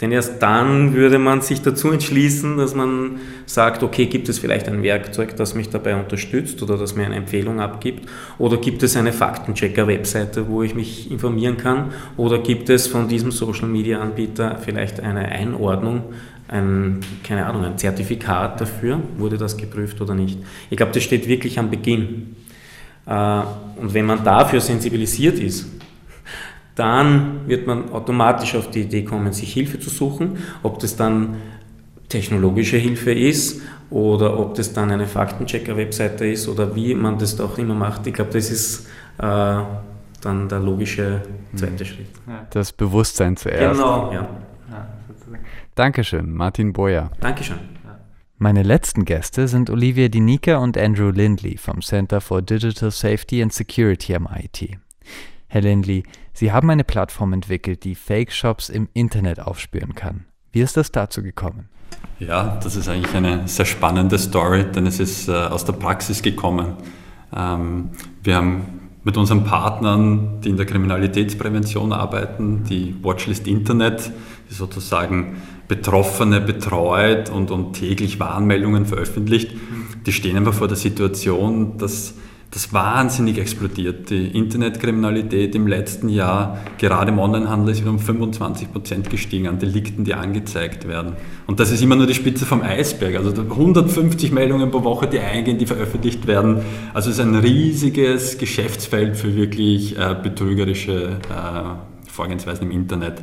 Denn 0.00 0.12
erst 0.12 0.42
dann 0.42 0.92
würde 0.92 1.18
man 1.18 1.40
sich 1.40 1.62
dazu 1.62 1.90
entschließen, 1.90 2.58
dass 2.58 2.74
man 2.74 3.18
sagt, 3.46 3.82
okay, 3.82 4.06
gibt 4.06 4.28
es 4.28 4.38
vielleicht 4.38 4.68
ein 4.68 4.82
Werkzeug, 4.82 5.36
das 5.36 5.54
mich 5.54 5.70
dabei 5.70 5.96
unterstützt 5.96 6.62
oder 6.62 6.76
das 6.76 6.94
mir 6.94 7.06
eine 7.06 7.16
Empfehlung 7.16 7.60
abgibt? 7.60 8.06
Oder 8.38 8.58
gibt 8.58 8.82
es 8.82 8.94
eine 8.96 9.14
Faktenchecker-Webseite, 9.14 10.48
wo 10.48 10.62
ich 10.62 10.74
mich 10.74 11.10
informieren 11.10 11.56
kann? 11.56 11.92
Oder 12.18 12.38
gibt 12.38 12.68
es 12.68 12.86
von 12.86 13.08
diesem 13.08 13.30
Social-Media-Anbieter 13.30 14.58
vielleicht 14.62 15.00
eine 15.00 15.28
Einordnung, 15.28 16.04
ein, 16.48 17.00
keine 17.24 17.46
Ahnung, 17.46 17.64
ein 17.64 17.78
Zertifikat 17.78 18.60
dafür? 18.60 19.00
Wurde 19.16 19.38
das 19.38 19.56
geprüft 19.56 20.02
oder 20.02 20.14
nicht? 20.14 20.38
Ich 20.68 20.76
glaube, 20.76 20.92
das 20.92 21.04
steht 21.04 21.26
wirklich 21.26 21.58
am 21.58 21.70
Beginn. 21.70 22.36
Äh, 23.06 23.40
und 23.80 23.94
wenn 23.94 24.04
man 24.04 24.22
dafür 24.24 24.60
sensibilisiert 24.60 25.38
ist, 25.38 25.75
dann 26.76 27.48
wird 27.48 27.66
man 27.66 27.90
automatisch 27.90 28.54
auf 28.54 28.70
die 28.70 28.82
Idee 28.82 29.02
kommen, 29.02 29.32
sich 29.32 29.52
Hilfe 29.52 29.80
zu 29.80 29.90
suchen. 29.90 30.38
Ob 30.62 30.78
das 30.78 30.94
dann 30.94 31.36
technologische 32.08 32.76
Hilfe 32.76 33.12
ist 33.12 33.62
oder 33.90 34.38
ob 34.38 34.54
das 34.54 34.72
dann 34.72 34.90
eine 34.90 35.06
Faktenchecker-Webseite 35.06 36.26
ist 36.26 36.48
oder 36.48 36.76
wie 36.76 36.94
man 36.94 37.18
das 37.18 37.40
auch 37.40 37.58
immer 37.58 37.74
macht. 37.74 38.06
Ich 38.06 38.14
glaube, 38.14 38.30
das 38.30 38.50
ist 38.50 38.86
äh, 39.18 39.58
dann 40.20 40.48
der 40.48 40.60
logische 40.60 41.22
zweite 41.54 41.84
mhm. 41.84 41.88
Schritt. 41.88 42.06
Das 42.50 42.72
Bewusstsein 42.72 43.36
zuerst. 43.36 43.78
Genau, 43.78 44.12
ja. 44.12 44.28
Dankeschön, 45.74 46.32
Martin 46.32 46.72
Boyer. 46.72 47.10
Dankeschön. 47.20 47.58
Meine 48.38 48.62
letzten 48.62 49.06
Gäste 49.06 49.48
sind 49.48 49.70
Olivia 49.70 50.08
Dinika 50.08 50.58
und 50.58 50.76
Andrew 50.76 51.10
Lindley 51.10 51.56
vom 51.56 51.80
Center 51.80 52.20
for 52.20 52.42
Digital 52.42 52.90
Safety 52.90 53.42
and 53.42 53.50
Security 53.52 54.14
am 54.14 54.28
IT. 54.30 54.76
Herr 55.48 55.62
Lindley, 55.62 56.02
Sie 56.38 56.52
haben 56.52 56.68
eine 56.68 56.84
Plattform 56.84 57.32
entwickelt, 57.32 57.82
die 57.84 57.94
Fake-Shops 57.94 58.68
im 58.68 58.90
Internet 58.92 59.40
aufspüren 59.40 59.94
kann. 59.94 60.26
Wie 60.52 60.60
ist 60.60 60.76
das 60.76 60.92
dazu 60.92 61.22
gekommen? 61.22 61.70
Ja, 62.18 62.60
das 62.62 62.76
ist 62.76 62.90
eigentlich 62.90 63.14
eine 63.14 63.48
sehr 63.48 63.64
spannende 63.64 64.18
Story, 64.18 64.66
denn 64.70 64.86
es 64.86 65.00
ist 65.00 65.30
äh, 65.30 65.32
aus 65.32 65.64
der 65.64 65.72
Praxis 65.72 66.20
gekommen. 66.20 66.74
Ähm, 67.34 67.88
wir 68.22 68.36
haben 68.36 68.66
mit 69.02 69.16
unseren 69.16 69.44
Partnern, 69.44 70.42
die 70.42 70.50
in 70.50 70.58
der 70.58 70.66
Kriminalitätsprävention 70.66 71.94
arbeiten, 71.94 72.64
die 72.64 72.94
Watchlist 73.02 73.46
Internet, 73.46 74.12
die 74.50 74.54
sozusagen 74.54 75.40
Betroffene 75.68 76.42
betreut 76.42 77.30
und, 77.30 77.50
und 77.50 77.72
täglich 77.72 78.20
Warnmeldungen 78.20 78.84
veröffentlicht, 78.84 79.52
die 80.04 80.12
stehen 80.12 80.36
einfach 80.36 80.52
vor 80.52 80.68
der 80.68 80.76
Situation, 80.76 81.78
dass 81.78 82.12
das 82.56 82.72
wahnsinnig 82.72 83.36
explodiert. 83.36 84.08
Die 84.08 84.28
Internetkriminalität 84.28 85.54
im 85.54 85.66
letzten 85.66 86.08
Jahr, 86.08 86.56
gerade 86.78 87.12
im 87.12 87.18
Onlinehandel, 87.18 87.72
ist 87.72 87.82
wieder 87.82 87.90
um 87.90 87.98
25 87.98 88.72
Prozent 88.72 89.10
gestiegen 89.10 89.46
an 89.46 89.58
Delikten, 89.58 90.04
die 90.04 90.14
angezeigt 90.14 90.88
werden. 90.88 91.12
Und 91.46 91.60
das 91.60 91.70
ist 91.70 91.82
immer 91.82 91.96
nur 91.96 92.06
die 92.06 92.14
Spitze 92.14 92.46
vom 92.46 92.62
Eisberg. 92.62 93.16
Also 93.16 93.42
150 93.42 94.32
Meldungen 94.32 94.70
pro 94.70 94.84
Woche, 94.84 95.06
die 95.06 95.20
eingehen, 95.20 95.58
die 95.58 95.66
veröffentlicht 95.66 96.26
werden. 96.26 96.62
Also 96.94 97.10
es 97.10 97.18
ist 97.18 97.22
ein 97.22 97.34
riesiges 97.34 98.38
Geschäftsfeld 98.38 99.18
für 99.18 99.36
wirklich 99.36 99.98
äh, 99.98 100.16
betrügerische 100.20 101.18
äh, 101.28 102.10
Vorgehensweisen 102.10 102.70
im 102.70 102.70
Internet. 102.70 103.22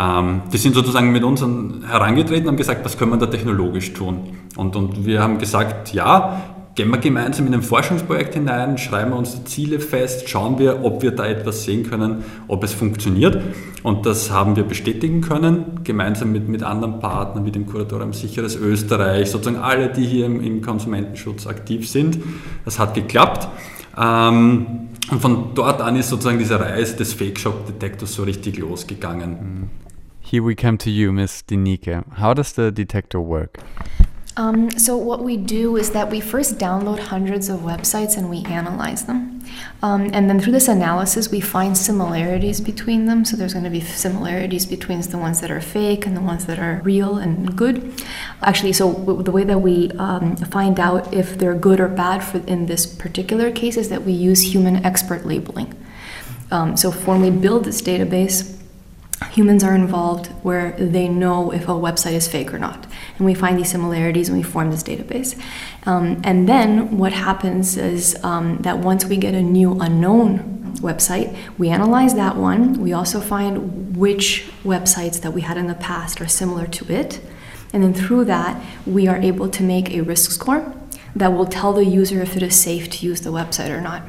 Ähm, 0.00 0.40
die 0.50 0.56
sind 0.56 0.74
sozusagen 0.74 1.12
mit 1.12 1.24
uns 1.24 1.42
herangetreten 1.42 2.44
und 2.44 2.52
haben 2.52 2.56
gesagt, 2.56 2.86
was 2.86 2.96
können 2.96 3.10
wir 3.10 3.18
da 3.18 3.26
technologisch 3.26 3.92
tun? 3.92 4.30
Und, 4.56 4.76
und 4.76 5.04
wir 5.04 5.20
haben 5.20 5.36
gesagt, 5.36 5.92
ja, 5.92 6.40
gehen 6.74 6.90
wir 6.90 6.98
gemeinsam 6.98 7.46
in 7.46 7.54
ein 7.54 7.62
Forschungsprojekt 7.62 8.34
hinein, 8.34 8.78
schreiben 8.78 9.10
wir 9.10 9.16
unsere 9.16 9.44
Ziele 9.44 9.78
fest, 9.78 10.28
schauen 10.28 10.58
wir, 10.58 10.84
ob 10.84 11.02
wir 11.02 11.10
da 11.10 11.26
etwas 11.26 11.64
sehen 11.64 11.88
können, 11.88 12.24
ob 12.48 12.64
es 12.64 12.72
funktioniert. 12.72 13.38
Und 13.82 14.06
das 14.06 14.30
haben 14.30 14.56
wir 14.56 14.62
bestätigen 14.64 15.20
können, 15.20 15.80
gemeinsam 15.84 16.32
mit, 16.32 16.48
mit 16.48 16.62
anderen 16.62 17.00
Partnern, 17.00 17.44
wie 17.44 17.50
dem 17.50 17.66
Kuratorium 17.66 18.12
Sicheres 18.12 18.56
Österreich, 18.56 19.30
sozusagen 19.30 19.58
alle, 19.58 19.90
die 19.90 20.04
hier 20.04 20.26
im, 20.26 20.40
im 20.40 20.62
Konsumentenschutz 20.62 21.46
aktiv 21.46 21.88
sind. 21.88 22.18
Das 22.64 22.78
hat 22.78 22.94
geklappt. 22.94 23.48
Ähm, 23.98 24.88
und 25.10 25.20
von 25.20 25.54
dort 25.54 25.82
an 25.82 25.96
ist 25.96 26.08
sozusagen 26.08 26.38
diese 26.38 26.58
Reise 26.58 26.96
des 26.96 27.12
Fake 27.12 27.38
Shop 27.38 27.66
Detektors 27.66 28.14
so 28.14 28.22
richtig 28.22 28.58
losgegangen. 28.58 29.68
Here 30.20 30.42
we 30.42 30.54
come 30.54 30.78
to 30.78 30.88
you, 30.88 31.12
Miss 31.12 31.44
Dinike. 31.44 32.04
How 32.18 32.32
does 32.32 32.54
the 32.54 32.72
detector 32.72 33.20
work? 33.20 33.58
Um, 34.36 34.70
so 34.70 34.96
what 34.96 35.22
we 35.22 35.36
do 35.36 35.76
is 35.76 35.90
that 35.90 36.10
we 36.10 36.20
first 36.20 36.58
download 36.58 36.98
hundreds 36.98 37.50
of 37.50 37.60
websites 37.60 38.16
and 38.16 38.30
we 38.30 38.42
analyze 38.44 39.04
them. 39.04 39.44
Um, 39.82 40.10
and 40.14 40.30
then 40.30 40.40
through 40.40 40.52
this 40.52 40.68
analysis, 40.68 41.30
we 41.30 41.40
find 41.40 41.76
similarities 41.76 42.60
between 42.60 43.04
them. 43.04 43.26
So 43.26 43.36
there's 43.36 43.52
going 43.52 43.64
to 43.64 43.70
be 43.70 43.80
similarities 43.80 44.64
between 44.64 45.02
the 45.02 45.18
ones 45.18 45.40
that 45.42 45.50
are 45.50 45.60
fake 45.60 46.06
and 46.06 46.16
the 46.16 46.22
ones 46.22 46.46
that 46.46 46.58
are 46.58 46.80
real 46.82 47.18
and 47.18 47.56
good. 47.56 47.92
Actually, 48.40 48.72
so 48.72 48.92
the 48.92 49.30
way 49.30 49.44
that 49.44 49.58
we 49.58 49.90
um, 49.92 50.36
find 50.36 50.80
out 50.80 51.12
if 51.12 51.36
they're 51.36 51.54
good 51.54 51.78
or 51.78 51.88
bad 51.88 52.24
for 52.24 52.38
in 52.46 52.66
this 52.66 52.86
particular 52.86 53.50
case 53.50 53.76
is 53.76 53.90
that 53.90 54.02
we 54.04 54.12
use 54.12 54.54
human 54.54 54.84
expert 54.86 55.26
labeling. 55.26 55.74
Um, 56.50 56.76
so 56.76 56.90
when 56.92 57.20
we 57.20 57.30
build 57.30 57.64
this 57.64 57.82
database, 57.82 58.58
humans 59.30 59.62
are 59.62 59.74
involved 59.74 60.28
where 60.42 60.72
they 60.72 61.08
know 61.08 61.50
if 61.50 61.64
a 61.64 61.72
website 61.72 62.12
is 62.12 62.28
fake 62.28 62.52
or 62.52 62.58
not. 62.58 62.86
And 63.16 63.26
we 63.26 63.34
find 63.34 63.58
these 63.58 63.70
similarities 63.70 64.28
and 64.28 64.36
we 64.36 64.42
form 64.42 64.70
this 64.70 64.82
database. 64.82 65.40
Um, 65.86 66.20
and 66.24 66.48
then 66.48 66.98
what 66.98 67.12
happens 67.12 67.76
is 67.76 68.16
um, 68.24 68.58
that 68.58 68.78
once 68.78 69.04
we 69.04 69.16
get 69.16 69.34
a 69.34 69.42
new 69.42 69.78
unknown 69.80 70.74
website, 70.76 71.36
we 71.58 71.68
analyze 71.68 72.14
that 72.14 72.36
one. 72.36 72.80
We 72.80 72.92
also 72.92 73.20
find 73.20 73.96
which 73.96 74.50
websites 74.64 75.20
that 75.20 75.32
we 75.32 75.42
had 75.42 75.56
in 75.56 75.66
the 75.66 75.74
past 75.74 76.20
are 76.20 76.28
similar 76.28 76.66
to 76.66 76.92
it. 76.92 77.20
And 77.72 77.82
then 77.82 77.94
through 77.94 78.24
that, 78.26 78.62
we 78.86 79.06
are 79.08 79.16
able 79.16 79.48
to 79.48 79.62
make 79.62 79.90
a 79.90 80.02
risk 80.02 80.30
score 80.30 80.74
that 81.14 81.32
will 81.32 81.46
tell 81.46 81.72
the 81.72 81.84
user 81.84 82.20
if 82.22 82.36
it 82.36 82.42
is 82.42 82.58
safe 82.58 82.88
to 82.90 83.06
use 83.06 83.20
the 83.20 83.30
website 83.30 83.70
or 83.70 83.80
not. 83.80 84.02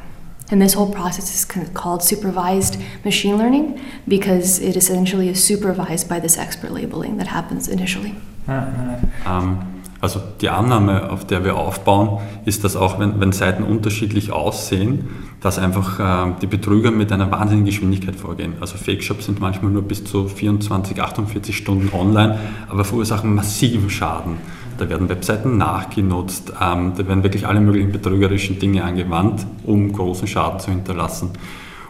And 0.52 0.62
this 0.62 0.74
whole 0.74 0.92
process 0.92 1.34
is 1.34 1.46
called 1.74 2.04
supervised 2.04 2.80
machine 3.04 3.38
learning 3.38 3.82
because 4.08 4.60
it 4.60 4.76
essentially 4.76 5.30
is 5.30 5.44
supervised 5.44 6.08
by 6.10 6.20
this 6.20 6.38
expert 6.38 6.72
labeling 6.72 7.18
that 7.18 7.28
happens 7.28 7.68
initially. 7.68 8.16
Ähm, 8.48 9.58
also 10.04 10.20
die 10.42 10.50
Annahme, 10.50 11.10
auf 11.12 11.26
der 11.26 11.46
wir 11.46 11.56
aufbauen, 11.56 12.20
ist, 12.44 12.66
dass 12.66 12.76
auch 12.76 13.00
wenn, 13.00 13.22
wenn 13.22 13.32
Seiten 13.32 13.64
unterschiedlich 13.64 14.34
aussehen, 14.34 15.08
dass 15.40 15.58
einfach 15.58 15.98
äh, 15.98 16.34
die 16.42 16.48
Betrüger 16.48 16.92
mit 16.92 17.14
einer 17.14 17.32
wahnsinnigen 17.32 17.66
Geschwindigkeit 17.66 18.18
vorgehen. 18.18 18.56
Also 18.60 18.78
Fake-Shops 18.78 19.28
sind 19.28 19.40
manchmal 19.40 19.72
nur 19.72 19.84
bis 19.84 20.04
zu 20.04 20.28
24, 20.28 21.02
48 21.02 21.56
Stunden 21.56 21.90
online, 21.98 22.38
aber 22.68 22.84
verursachen 22.84 23.34
massiven 23.34 23.90
Schaden. 23.90 24.40
Da 24.78 24.90
werden 24.90 25.08
Webseiten 25.08 25.58
nachgenutzt, 25.58 26.52
ähm, 26.62 26.92
da 26.98 27.08
werden 27.08 27.24
wirklich 27.24 27.48
alle 27.48 27.62
möglichen 27.62 27.94
betrügerischen 27.94 28.60
Dinge 28.60 28.84
angewandt, 28.84 29.48
um 29.64 29.94
großen 29.94 30.28
Schaden 30.28 30.60
zu 30.60 30.72
hinterlassen. 30.72 31.30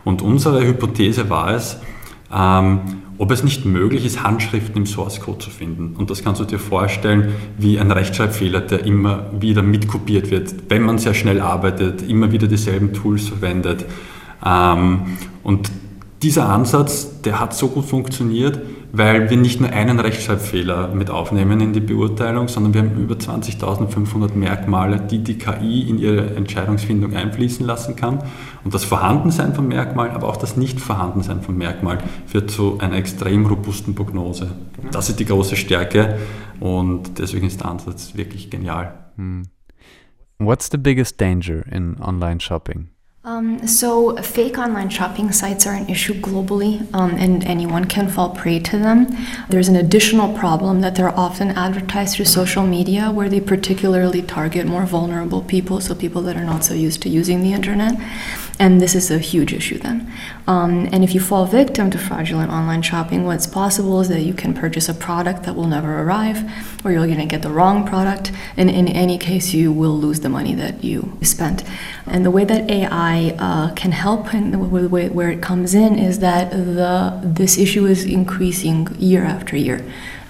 Und 0.04 0.22
unsere 0.22 0.64
Hypothese 0.64 1.32
war 1.32 1.50
es, 1.50 1.80
ähm, 2.32 2.82
ob 3.18 3.32
es 3.32 3.44
nicht 3.44 3.66
möglich 3.66 4.06
ist, 4.06 4.24
Handschriften 4.24 4.76
im 4.78 4.86
Source 4.86 5.20
Code 5.20 5.40
zu 5.40 5.50
finden. 5.50 5.96
Und 5.96 6.10
das 6.10 6.24
kannst 6.24 6.42
du 6.42 6.46
dir 6.46 6.60
vorstellen 6.60 7.34
wie 7.58 7.80
ein 7.80 7.92
Rechtschreibfehler, 7.92 8.62
der 8.62 8.86
immer 8.86 9.30
wieder 9.40 9.62
mitkopiert 9.62 10.32
wird, 10.32 10.54
wenn 10.70 10.84
man 10.84 10.98
sehr 10.98 11.14
schnell 11.14 11.42
arbeitet, 11.42 12.02
immer 12.02 12.32
wieder 12.32 12.48
dieselben 12.48 12.94
Tools 12.94 13.28
verwendet. 13.28 13.86
Ähm, 14.46 15.18
und 15.44 15.72
dieser 16.24 16.48
Ansatz, 16.48 17.22
der 17.22 17.40
hat 17.40 17.54
so 17.54 17.68
gut 17.68 17.86
funktioniert, 17.86 18.60
weil 18.94 19.30
wir 19.30 19.38
nicht 19.38 19.60
nur 19.60 19.70
einen 19.72 20.00
Rechtschreibfehler 20.00 20.96
mit 20.96 21.10
aufnehmen 21.10 21.60
in 21.60 21.74
die 21.74 21.82
Beurteilung, 21.82 22.48
sondern 22.48 22.74
wir 22.74 22.82
haben 22.82 22.98
über 22.98 23.16
20.500 23.16 24.34
Merkmale, 24.34 25.02
die 25.02 25.20
die 25.20 25.38
KI 25.38 25.90
in 25.90 26.00
ihre 26.00 26.36
Entscheidungsfindung 26.36 27.14
einfließen 27.14 27.66
lassen 27.66 27.96
kann. 27.96 28.24
Und 28.64 28.74
das 28.74 28.86
Vorhandensein 28.86 29.54
von 29.54 29.68
Merkmalen, 29.68 30.14
aber 30.14 30.30
auch 30.30 30.38
das 30.38 30.56
Nicht-Vorhandensein 30.56 31.42
von 31.42 31.58
Merkmalen 31.58 32.00
führt 32.26 32.50
zu 32.50 32.78
einer 32.80 32.96
extrem 32.96 33.46
robusten 33.46 33.94
Prognose. 33.94 34.52
Das 34.92 35.10
ist 35.10 35.20
die 35.20 35.26
große 35.26 35.58
Stärke 35.58 36.18
und 36.60 37.20
deswegen 37.20 37.48
ist 37.48 37.60
der 37.60 37.70
Ansatz 37.70 38.16
wirklich 38.16 38.50
genial. 38.50 38.94
Hmm. 39.18 39.44
What's 40.40 40.70
the 40.72 40.78
biggest 40.78 41.20
danger 41.20 41.66
in 41.68 42.00
online 42.00 42.40
shopping? 42.40 42.93
Um, 43.26 43.66
so, 43.66 44.18
fake 44.18 44.58
online 44.58 44.90
shopping 44.90 45.32
sites 45.32 45.66
are 45.66 45.74
an 45.74 45.88
issue 45.88 46.14
globally, 46.14 46.94
um, 46.94 47.12
and 47.12 47.42
anyone 47.46 47.86
can 47.86 48.10
fall 48.10 48.32
prey 48.32 48.60
to 48.60 48.78
them. 48.78 49.08
There's 49.48 49.70
an 49.70 49.78
additional 49.78 50.38
problem 50.38 50.82
that 50.82 50.96
they're 50.96 51.18
often 51.18 51.52
advertised 51.52 52.18
through 52.18 52.26
social 52.26 52.68
media, 52.68 53.12
where 53.12 53.30
they 53.30 53.40
particularly 53.40 54.22
target 54.24 54.66
more 54.66 54.86
vulnerable 54.86 55.42
people, 55.42 55.80
so 55.80 55.96
people 55.96 56.22
that 56.24 56.36
are 56.36 56.44
not 56.44 56.66
so 56.66 56.74
used 56.74 57.02
to 57.04 57.10
using 57.10 57.44
the 57.44 57.54
internet. 57.54 57.96
And 58.60 58.80
this 58.80 58.94
is 58.94 59.10
a 59.10 59.18
huge 59.18 59.52
issue 59.52 59.80
then. 59.80 60.12
Um, 60.46 60.88
and 60.92 61.04
if 61.04 61.16
you 61.16 61.20
fall 61.20 61.46
victim 61.46 61.90
to 61.92 61.98
fraudulent 61.98 62.52
online 62.52 62.84
shopping, 62.84 63.26
what's 63.26 63.48
possible 63.48 64.00
is 64.00 64.10
that 64.10 64.22
you 64.22 64.34
can 64.34 64.54
purchase 64.54 64.88
a 64.88 64.94
product 64.94 65.44
that 65.44 65.56
will 65.56 65.68
never 65.68 66.02
arrive, 66.02 66.86
or 66.86 66.92
you're 66.92 67.06
going 67.08 67.18
to 67.18 67.26
get 67.26 67.42
the 67.42 67.50
wrong 67.50 67.86
product. 67.86 68.32
And 68.56 68.70
in 68.70 68.88
any 68.88 69.18
case, 69.18 69.54
you 69.54 69.72
will 69.72 69.98
lose 69.98 70.20
the 70.20 70.30
money 70.30 70.54
that 70.56 70.84
you 70.84 71.18
spent. 71.24 71.64
And 72.06 72.24
the 72.24 72.32
way 72.32 72.46
that 72.46 72.70
AI 72.70 73.36
uh, 73.40 73.74
can 73.74 73.92
help 73.92 74.34
and 74.34 74.72
where 74.72 75.32
it 75.32 75.42
comes 75.42 75.74
in 75.74 75.98
is 75.98 76.20
that 76.20 76.52
the 76.52 77.20
this 77.24 77.58
issue 77.58 77.86
is 77.86 78.06
increasing 78.06 78.88
year 79.00 79.24
after 79.24 79.58
year. 79.58 79.84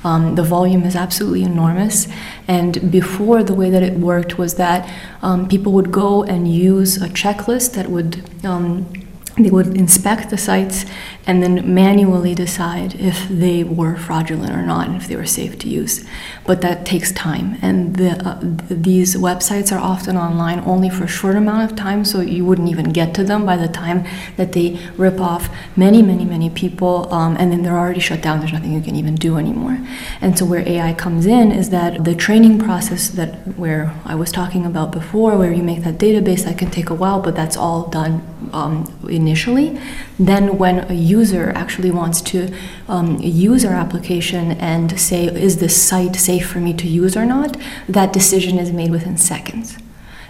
Um, 0.04 0.36
the 0.36 0.44
volume 0.44 0.84
is 0.84 0.96
absolutely 0.96 1.44
enormous. 1.44 2.08
And 2.48 2.92
before, 2.92 3.44
the 3.44 3.54
way 3.54 3.70
that 3.70 3.84
it 3.84 3.94
worked 3.94 4.38
was 4.38 4.56
that 4.56 4.90
um, 5.22 5.48
people 5.48 5.72
would 5.74 5.92
go 5.92 6.24
and 6.24 6.54
use 6.54 7.02
a 7.02 7.08
checklist 7.08 7.74
that 7.74 7.90
would 7.90 8.24
um, 8.46 8.92
they 9.38 9.50
would 9.50 9.76
inspect 9.76 10.30
the 10.30 10.38
sites 10.38 10.86
and 11.26 11.42
then 11.42 11.74
manually 11.74 12.36
decide 12.36 12.96
if 12.96 13.28
they 13.30 13.64
were 13.64 13.96
fraudulent 13.96 14.52
or 14.54 14.62
not 14.62 14.88
and 14.88 14.98
if 14.98 15.08
they 15.08 15.16
were 15.16 15.26
safe 15.26 15.58
to 15.60 15.70
use. 15.70 16.06
But 16.46 16.62
that 16.62 16.86
takes 16.86 17.12
time, 17.12 17.58
and 17.62 17.96
the, 17.96 18.12
uh, 18.28 18.40
these 18.70 19.16
websites 19.16 19.72
are 19.72 19.80
often 19.80 20.18
online 20.18 20.60
only 20.66 20.90
for 20.90 21.06
a 21.06 21.08
short 21.08 21.36
amount 21.36 21.70
of 21.70 21.78
time, 21.78 22.04
so 22.04 22.20
you 22.20 22.44
wouldn't 22.44 22.68
even 22.68 22.92
get 22.92 23.14
to 23.16 23.24
them 23.24 23.46
by 23.46 23.56
the 23.56 23.68
time 23.70 24.06
that 24.36 24.52
they 24.52 24.78
rip 24.98 25.20
off 25.20 25.50
many, 25.78 26.02
many, 26.02 26.26
many 26.26 26.50
people, 26.50 27.12
um, 27.14 27.38
and 27.40 27.52
then 27.52 27.64
they're 27.64 27.78
already 27.78 28.02
shut 28.02 28.22
down. 28.22 28.40
There's 28.40 28.54
nothing 28.54 28.74
you 28.74 28.82
can 28.82 28.96
even 28.96 29.16
do 29.16 29.38
anymore. 29.38 29.80
And 30.20 30.38
so 30.38 30.46
where 30.46 30.68
AI 30.68 30.94
comes 30.94 31.26
in 31.26 31.52
is 31.52 31.70
that 31.70 32.04
the 32.04 32.16
training 32.16 32.60
process 32.60 33.10
that 33.10 33.58
where 33.58 33.94
I 34.06 34.16
was 34.16 34.32
talking 34.32 34.66
about 34.66 34.92
before, 34.92 35.38
where 35.38 35.54
you 35.54 35.64
make 35.64 35.84
that 35.84 35.98
database, 35.98 36.44
that 36.44 36.58
can 36.58 36.70
take 36.70 36.90
a 36.90 36.94
while, 36.94 37.22
but 37.22 37.36
that's 37.36 37.56
all 37.56 37.88
done 37.88 38.22
um, 38.52 38.92
initially. 39.10 39.80
Then 40.20 40.58
when 40.58 40.80
a 40.92 40.94
user 40.94 41.52
actually 41.56 41.92
wants 41.92 42.22
to 42.22 42.54
um, 42.88 43.18
use 43.20 43.66
our 43.66 43.74
application 43.74 44.52
and 44.52 45.00
say, 45.00 45.26
is 45.26 45.58
this 45.58 45.76
site 45.82 46.16
safe 46.16 46.48
for 46.48 46.60
me 46.60 46.74
to 46.74 46.88
use 46.88 47.18
or 47.18 47.26
not, 47.26 47.58
that 47.90 48.14
decision 48.14 48.60
is 48.60 48.72
made 48.72 48.92
within 48.92 49.18
seconds. 49.18 49.78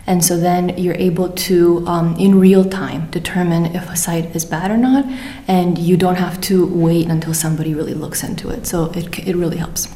And 0.06 0.24
so 0.24 0.38
then 0.38 0.78
you're 0.78 0.96
able 0.96 1.30
to, 1.30 1.84
um, 1.88 2.16
in 2.18 2.40
real 2.40 2.66
time, 2.66 3.10
determine 3.12 3.68
if 3.68 3.90
a 3.90 3.96
site 3.96 4.36
is 4.36 4.44
bad 4.46 4.70
or 4.70 4.78
not, 4.78 5.06
and 5.48 5.78
you 5.78 5.96
don't 5.96 6.18
have 6.18 6.42
to 6.42 6.66
wait 6.66 7.08
until 7.08 7.34
somebody 7.34 7.74
really 7.74 7.94
looks 7.94 8.22
into 8.24 8.50
it. 8.50 8.68
So 8.68 8.92
it, 8.96 9.18
it 9.20 9.36
really 9.36 9.58
helps. 9.58 9.88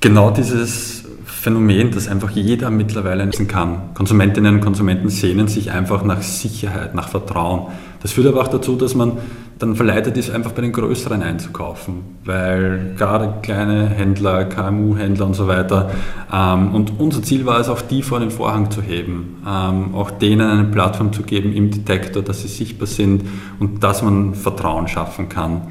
Genau 0.00 0.30
dieses 0.30 1.04
Phänomen, 1.24 1.90
das 1.92 2.08
einfach 2.08 2.30
jeder 2.30 2.70
mittlerweile 2.70 3.24
nutzen 3.24 3.46
kann. 3.46 3.94
Konsumentinnen 3.94 4.56
und 4.56 4.60
Konsumenten 4.60 5.10
sehnen 5.10 5.46
sich 5.46 5.70
einfach 5.70 6.04
nach 6.04 6.22
Sicherheit, 6.22 6.94
nach 6.94 7.08
Vertrauen. 7.08 7.72
Das 8.04 8.12
führt 8.12 8.26
aber 8.26 8.42
auch 8.42 8.48
dazu, 8.48 8.76
dass 8.76 8.94
man 8.94 9.12
dann 9.58 9.76
verleitet 9.76 10.18
ist, 10.18 10.30
einfach 10.30 10.52
bei 10.52 10.60
den 10.60 10.72
Größeren 10.72 11.22
einzukaufen, 11.22 12.02
weil 12.26 12.94
gerade 12.98 13.36
kleine 13.40 13.86
Händler, 13.88 14.44
KMU-Händler 14.44 15.24
und 15.24 15.32
so 15.32 15.48
weiter. 15.48 15.90
Ähm, 16.30 16.74
und 16.74 17.00
unser 17.00 17.22
Ziel 17.22 17.46
war 17.46 17.60
es, 17.60 17.70
auch 17.70 17.80
die 17.80 18.02
vor 18.02 18.20
den 18.20 18.30
Vorhang 18.30 18.70
zu 18.70 18.82
heben, 18.82 19.42
ähm, 19.48 19.94
auch 19.94 20.10
denen 20.10 20.46
eine 20.46 20.64
Plattform 20.64 21.14
zu 21.14 21.22
geben 21.22 21.54
im 21.54 21.70
Detektor, 21.70 22.22
dass 22.22 22.42
sie 22.42 22.48
sichtbar 22.48 22.88
sind 22.88 23.22
und 23.58 23.82
dass 23.82 24.02
man 24.02 24.34
Vertrauen 24.34 24.86
schaffen 24.86 25.30
kann. 25.30 25.62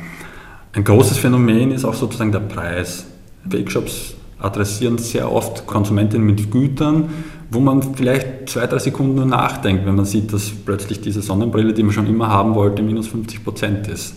Ein 0.74 0.86
großes 0.86 1.19
Phänomen 1.19 1.69
ist 1.69 1.86
auch 1.86 1.93
sozusagen 1.93 2.32
der 2.32 2.39
Preis. 2.39 3.06
Fake-Shops 3.48 4.15
adressieren 4.39 4.98
sehr 4.98 5.32
oft 5.32 5.67
Konsumentinnen 5.67 6.26
mit 6.26 6.50
Gütern, 6.50 7.10
wo 7.54 7.60
man 7.60 7.96
vielleicht 7.96 8.50
zwei, 8.50 8.68
drei 8.68 8.80
Sekunden 8.80 9.16
nur 9.16 9.26
nachdenkt, 9.26 9.86
wenn 9.86 9.96
man 9.96 10.06
sieht, 10.06 10.34
dass 10.34 10.50
plötzlich 10.50 11.02
diese 11.02 11.22
Sonnenbrille, 11.22 11.74
die 11.74 11.84
man 11.84 11.94
schon 11.94 12.08
immer 12.08 12.30
haben 12.30 12.56
wollte, 12.56 12.82
minus 12.82 13.08
50 13.08 13.44
Prozent 13.44 13.88
ist. 13.88 14.16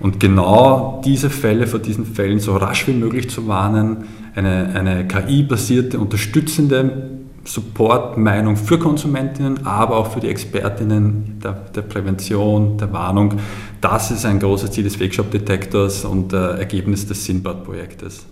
Und 0.00 0.20
genau 0.20 1.02
diese 1.04 1.28
Fälle 1.28 1.66
vor 1.66 1.80
diesen 1.80 2.06
Fällen 2.06 2.38
so 2.38 2.56
rasch 2.56 2.86
wie 2.86 2.92
möglich 2.92 3.30
zu 3.30 3.48
warnen, 3.48 4.04
eine, 4.34 4.70
eine 4.74 5.08
KI-basierte, 5.08 5.98
unterstützende 5.98 7.10
Support-Meinung 7.44 8.56
für 8.56 8.78
Konsumentinnen, 8.78 9.66
aber 9.66 9.96
auch 9.96 10.12
für 10.12 10.20
die 10.20 10.28
Expertinnen 10.28 11.40
der, 11.42 11.52
der, 11.52 11.82
Prävention, 11.82 12.76
der 12.78 12.92
Warnung. 12.92 13.34
Das 13.80 14.10
ist 14.10 14.24
ein 14.24 14.38
großes 14.38 14.70
Ziel 14.72 14.84
des 14.84 15.00
Wegshop-Detektors 15.00 16.04
und 16.04 16.32
äh, 16.32 16.58
Ergebnis 16.58 17.06
des 17.06 17.24
Sinbad-Projektes. 17.24 18.26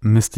Ms. 0.00 0.30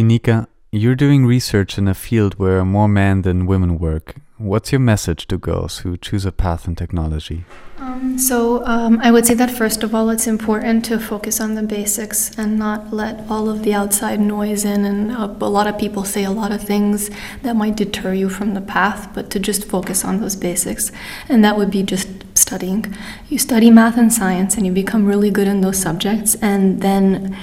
You're 0.72 0.96
doing 0.96 1.24
research 1.24 1.78
in 1.78 1.86
a 1.86 1.94
field 1.94 2.34
where 2.34 2.64
more 2.64 2.88
men 2.88 3.22
than 3.22 3.46
women 3.46 3.78
work. 3.78 4.16
What's 4.38 4.72
your 4.72 4.80
message 4.80 5.26
to 5.28 5.38
girls 5.38 5.78
who 5.78 5.96
choose 5.96 6.26
a 6.26 6.32
path 6.32 6.66
in 6.68 6.74
technology? 6.74 7.46
Um, 7.78 8.18
so, 8.18 8.66
um, 8.66 8.98
I 9.02 9.10
would 9.10 9.24
say 9.24 9.32
that 9.34 9.50
first 9.50 9.82
of 9.82 9.94
all, 9.94 10.10
it's 10.10 10.26
important 10.26 10.84
to 10.86 10.98
focus 10.98 11.40
on 11.40 11.54
the 11.54 11.62
basics 11.62 12.36
and 12.36 12.58
not 12.58 12.92
let 12.92 13.30
all 13.30 13.48
of 13.48 13.62
the 13.62 13.72
outside 13.72 14.20
noise 14.20 14.64
in. 14.64 14.84
And 14.84 15.12
uh, 15.12 15.34
a 15.40 15.48
lot 15.48 15.66
of 15.66 15.78
people 15.78 16.04
say 16.04 16.24
a 16.24 16.30
lot 16.30 16.52
of 16.52 16.62
things 16.62 17.10
that 17.42 17.56
might 17.56 17.76
deter 17.76 18.12
you 18.12 18.28
from 18.28 18.52
the 18.52 18.60
path, 18.60 19.08
but 19.14 19.30
to 19.30 19.38
just 19.38 19.64
focus 19.64 20.04
on 20.04 20.20
those 20.20 20.36
basics. 20.36 20.92
And 21.28 21.42
that 21.44 21.56
would 21.56 21.70
be 21.70 21.82
just 21.82 22.08
studying. 22.36 22.94
You 23.30 23.38
study 23.38 23.70
math 23.70 23.96
and 23.96 24.12
science, 24.12 24.56
and 24.56 24.66
you 24.66 24.72
become 24.72 25.06
really 25.06 25.30
good 25.30 25.48
in 25.48 25.62
those 25.62 25.78
subjects, 25.78 26.34
and 26.36 26.82
then 26.82 27.36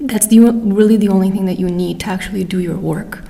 that's 0.00 0.26
the, 0.26 0.40
really 0.40 0.96
the 0.96 1.08
only 1.08 1.30
thing 1.30 1.46
that 1.46 1.58
you 1.58 1.68
need 1.68 2.00
to 2.00 2.06
actually 2.06 2.44
do 2.44 2.58
your 2.58 2.76
work. 2.76 3.24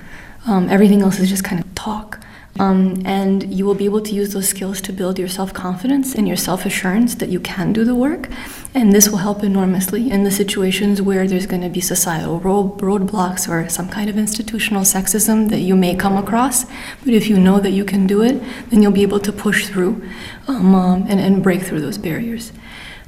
Um, 0.45 0.69
everything 0.69 1.01
else 1.01 1.19
is 1.19 1.29
just 1.29 1.43
kind 1.43 1.63
of 1.63 1.75
talk. 1.75 2.19
Um, 2.59 3.03
and 3.05 3.53
you 3.53 3.65
will 3.65 3.75
be 3.75 3.85
able 3.85 4.01
to 4.01 4.11
use 4.11 4.33
those 4.33 4.49
skills 4.49 4.81
to 4.81 4.93
build 4.93 5.19
your 5.19 5.27
self 5.27 5.53
confidence 5.53 6.15
and 6.15 6.27
your 6.27 6.37
self 6.37 6.65
assurance 6.65 7.15
that 7.15 7.29
you 7.29 7.39
can 7.39 7.71
do 7.71 7.83
the 7.83 7.93
work. 7.93 8.29
And 8.73 8.93
this 8.93 9.09
will 9.09 9.19
help 9.19 9.43
enormously 9.43 10.09
in 10.09 10.23
the 10.23 10.31
situations 10.31 11.01
where 11.01 11.27
there's 11.27 11.45
going 11.45 11.61
to 11.61 11.69
be 11.69 11.81
societal 11.81 12.39
road, 12.39 12.79
roadblocks 12.79 13.47
or 13.47 13.69
some 13.69 13.89
kind 13.89 14.09
of 14.09 14.17
institutional 14.17 14.81
sexism 14.81 15.49
that 15.49 15.59
you 15.59 15.75
may 15.75 15.95
come 15.95 16.17
across. 16.17 16.65
But 17.03 17.13
if 17.13 17.27
you 17.27 17.39
know 17.39 17.59
that 17.59 17.71
you 17.71 17.85
can 17.85 18.07
do 18.07 18.23
it, 18.23 18.41
then 18.69 18.81
you'll 18.81 18.91
be 18.91 19.03
able 19.03 19.19
to 19.19 19.31
push 19.31 19.67
through 19.67 20.03
um, 20.47 20.73
um, 20.73 21.05
and, 21.07 21.19
and 21.19 21.43
break 21.43 21.61
through 21.61 21.81
those 21.81 21.97
barriers. 21.97 22.51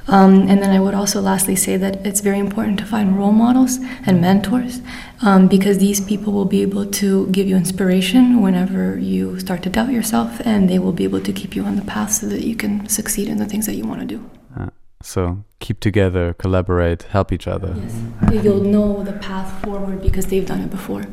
Um, 0.08 0.48
and 0.48 0.62
then 0.62 0.70
I 0.70 0.80
would 0.80 0.94
also 0.94 1.20
lastly 1.20 1.54
say 1.56 1.76
that 1.76 2.04
it's 2.04 2.20
very 2.20 2.38
important 2.38 2.78
to 2.78 2.84
find 2.84 3.16
role 3.16 3.32
models 3.32 3.78
and 4.06 4.20
mentors 4.20 4.80
um, 5.22 5.46
because 5.46 5.78
these 5.78 6.00
people 6.00 6.32
will 6.32 6.46
be 6.46 6.62
able 6.62 6.86
to 6.86 7.26
give 7.28 7.46
you 7.46 7.56
inspiration 7.56 8.40
whenever 8.40 8.98
you 8.98 9.38
start 9.38 9.62
to 9.64 9.70
doubt 9.70 9.92
yourself 9.92 10.40
and 10.44 10.68
they 10.68 10.78
will 10.78 10.92
be 10.92 11.04
able 11.04 11.20
to 11.20 11.32
keep 11.32 11.54
you 11.54 11.64
on 11.64 11.76
the 11.76 11.82
path 11.82 12.12
so 12.12 12.26
that 12.26 12.42
you 12.42 12.56
can 12.56 12.88
succeed 12.88 13.28
in 13.28 13.38
the 13.38 13.46
things 13.46 13.66
that 13.66 13.74
you 13.74 13.84
want 13.84 14.00
to 14.00 14.06
do. 14.06 14.30
Uh, 14.58 14.70
so 15.02 15.44
keep 15.60 15.80
together, 15.80 16.34
collaborate, 16.34 17.04
help 17.04 17.32
each 17.32 17.46
other. 17.46 17.76
Yes. 17.76 18.44
You'll 18.44 18.64
know 18.64 19.04
the 19.04 19.12
path 19.12 19.62
forward 19.62 20.02
because 20.02 20.26
they've 20.26 20.46
done 20.46 20.62
it 20.62 20.70
before. 20.70 21.04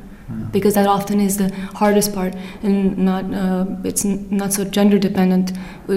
Because 0.51 0.73
that 0.73 0.87
often 0.87 1.21
is 1.21 1.37
the 1.37 1.55
hardest 1.75 2.13
part, 2.13 2.35
and 2.61 2.97
not 2.97 3.33
uh, 3.33 3.65
it's 3.85 4.03
not 4.03 4.51
so 4.51 4.65
gender 4.65 4.99
dependent. 4.99 5.53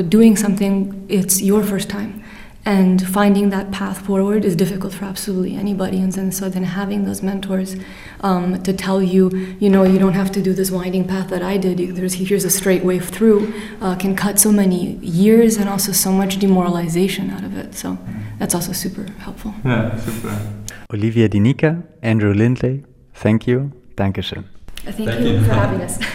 Doing 0.09 0.37
something, 0.37 1.05
it's 1.09 1.43
your 1.43 1.65
first 1.65 1.91
time 1.91 2.23
and 2.65 3.07
finding 3.07 3.51
that 3.51 3.71
path 3.71 4.05
forward 4.05 4.45
is 4.45 4.55
difficult 4.55 4.93
for 4.93 5.05
absolutely 5.07 5.57
anybody. 5.57 5.99
And 5.99 6.35
so 6.35 6.49
then 6.49 6.65
having 6.65 7.05
those 7.05 7.23
mentors 7.23 7.77
um, 8.21 8.63
to 8.63 8.73
tell 8.73 9.03
you 9.03 9.31
you 9.59 9.71
know 9.71 9.85
you 9.85 9.99
don't 9.99 10.13
have 10.13 10.31
to 10.33 10.43
do 10.43 10.53
this 10.53 10.71
winding 10.71 11.07
path 11.07 11.29
that 11.31 11.43
i 11.43 11.57
did. 11.57 11.97
There's, 11.97 12.15
here's 12.15 12.45
a 12.45 12.51
straight 12.51 12.85
way 12.85 12.99
through 12.99 13.53
uh, 13.81 13.97
can 13.97 14.15
cut 14.15 14.39
so 14.39 14.53
many 14.53 14.97
years 14.97 15.57
and 15.57 15.69
also 15.69 15.93
so 15.93 16.13
much 16.13 16.39
demoralization 16.39 17.31
out 17.31 17.45
of 17.45 17.57
it. 17.57 17.75
So 17.75 17.99
that's 18.39 18.55
also 18.55 18.73
super 18.73 19.05
helpful. 19.19 19.55
Yeah 19.65 19.97
super. 19.99 20.37
Olivia 20.93 21.29
Dinica, 21.29 21.83
andrew 22.03 22.35
lindley 22.35 22.85
thank 23.15 23.47
you. 23.47 23.73
Dankeschön. 23.97 24.45
Thank, 24.85 24.97
thank 24.97 25.21
you, 25.21 25.33
you, 25.35 25.45
for 25.45 25.53
having 25.53 25.83
us. 25.83 25.99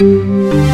Thanks 0.00 0.68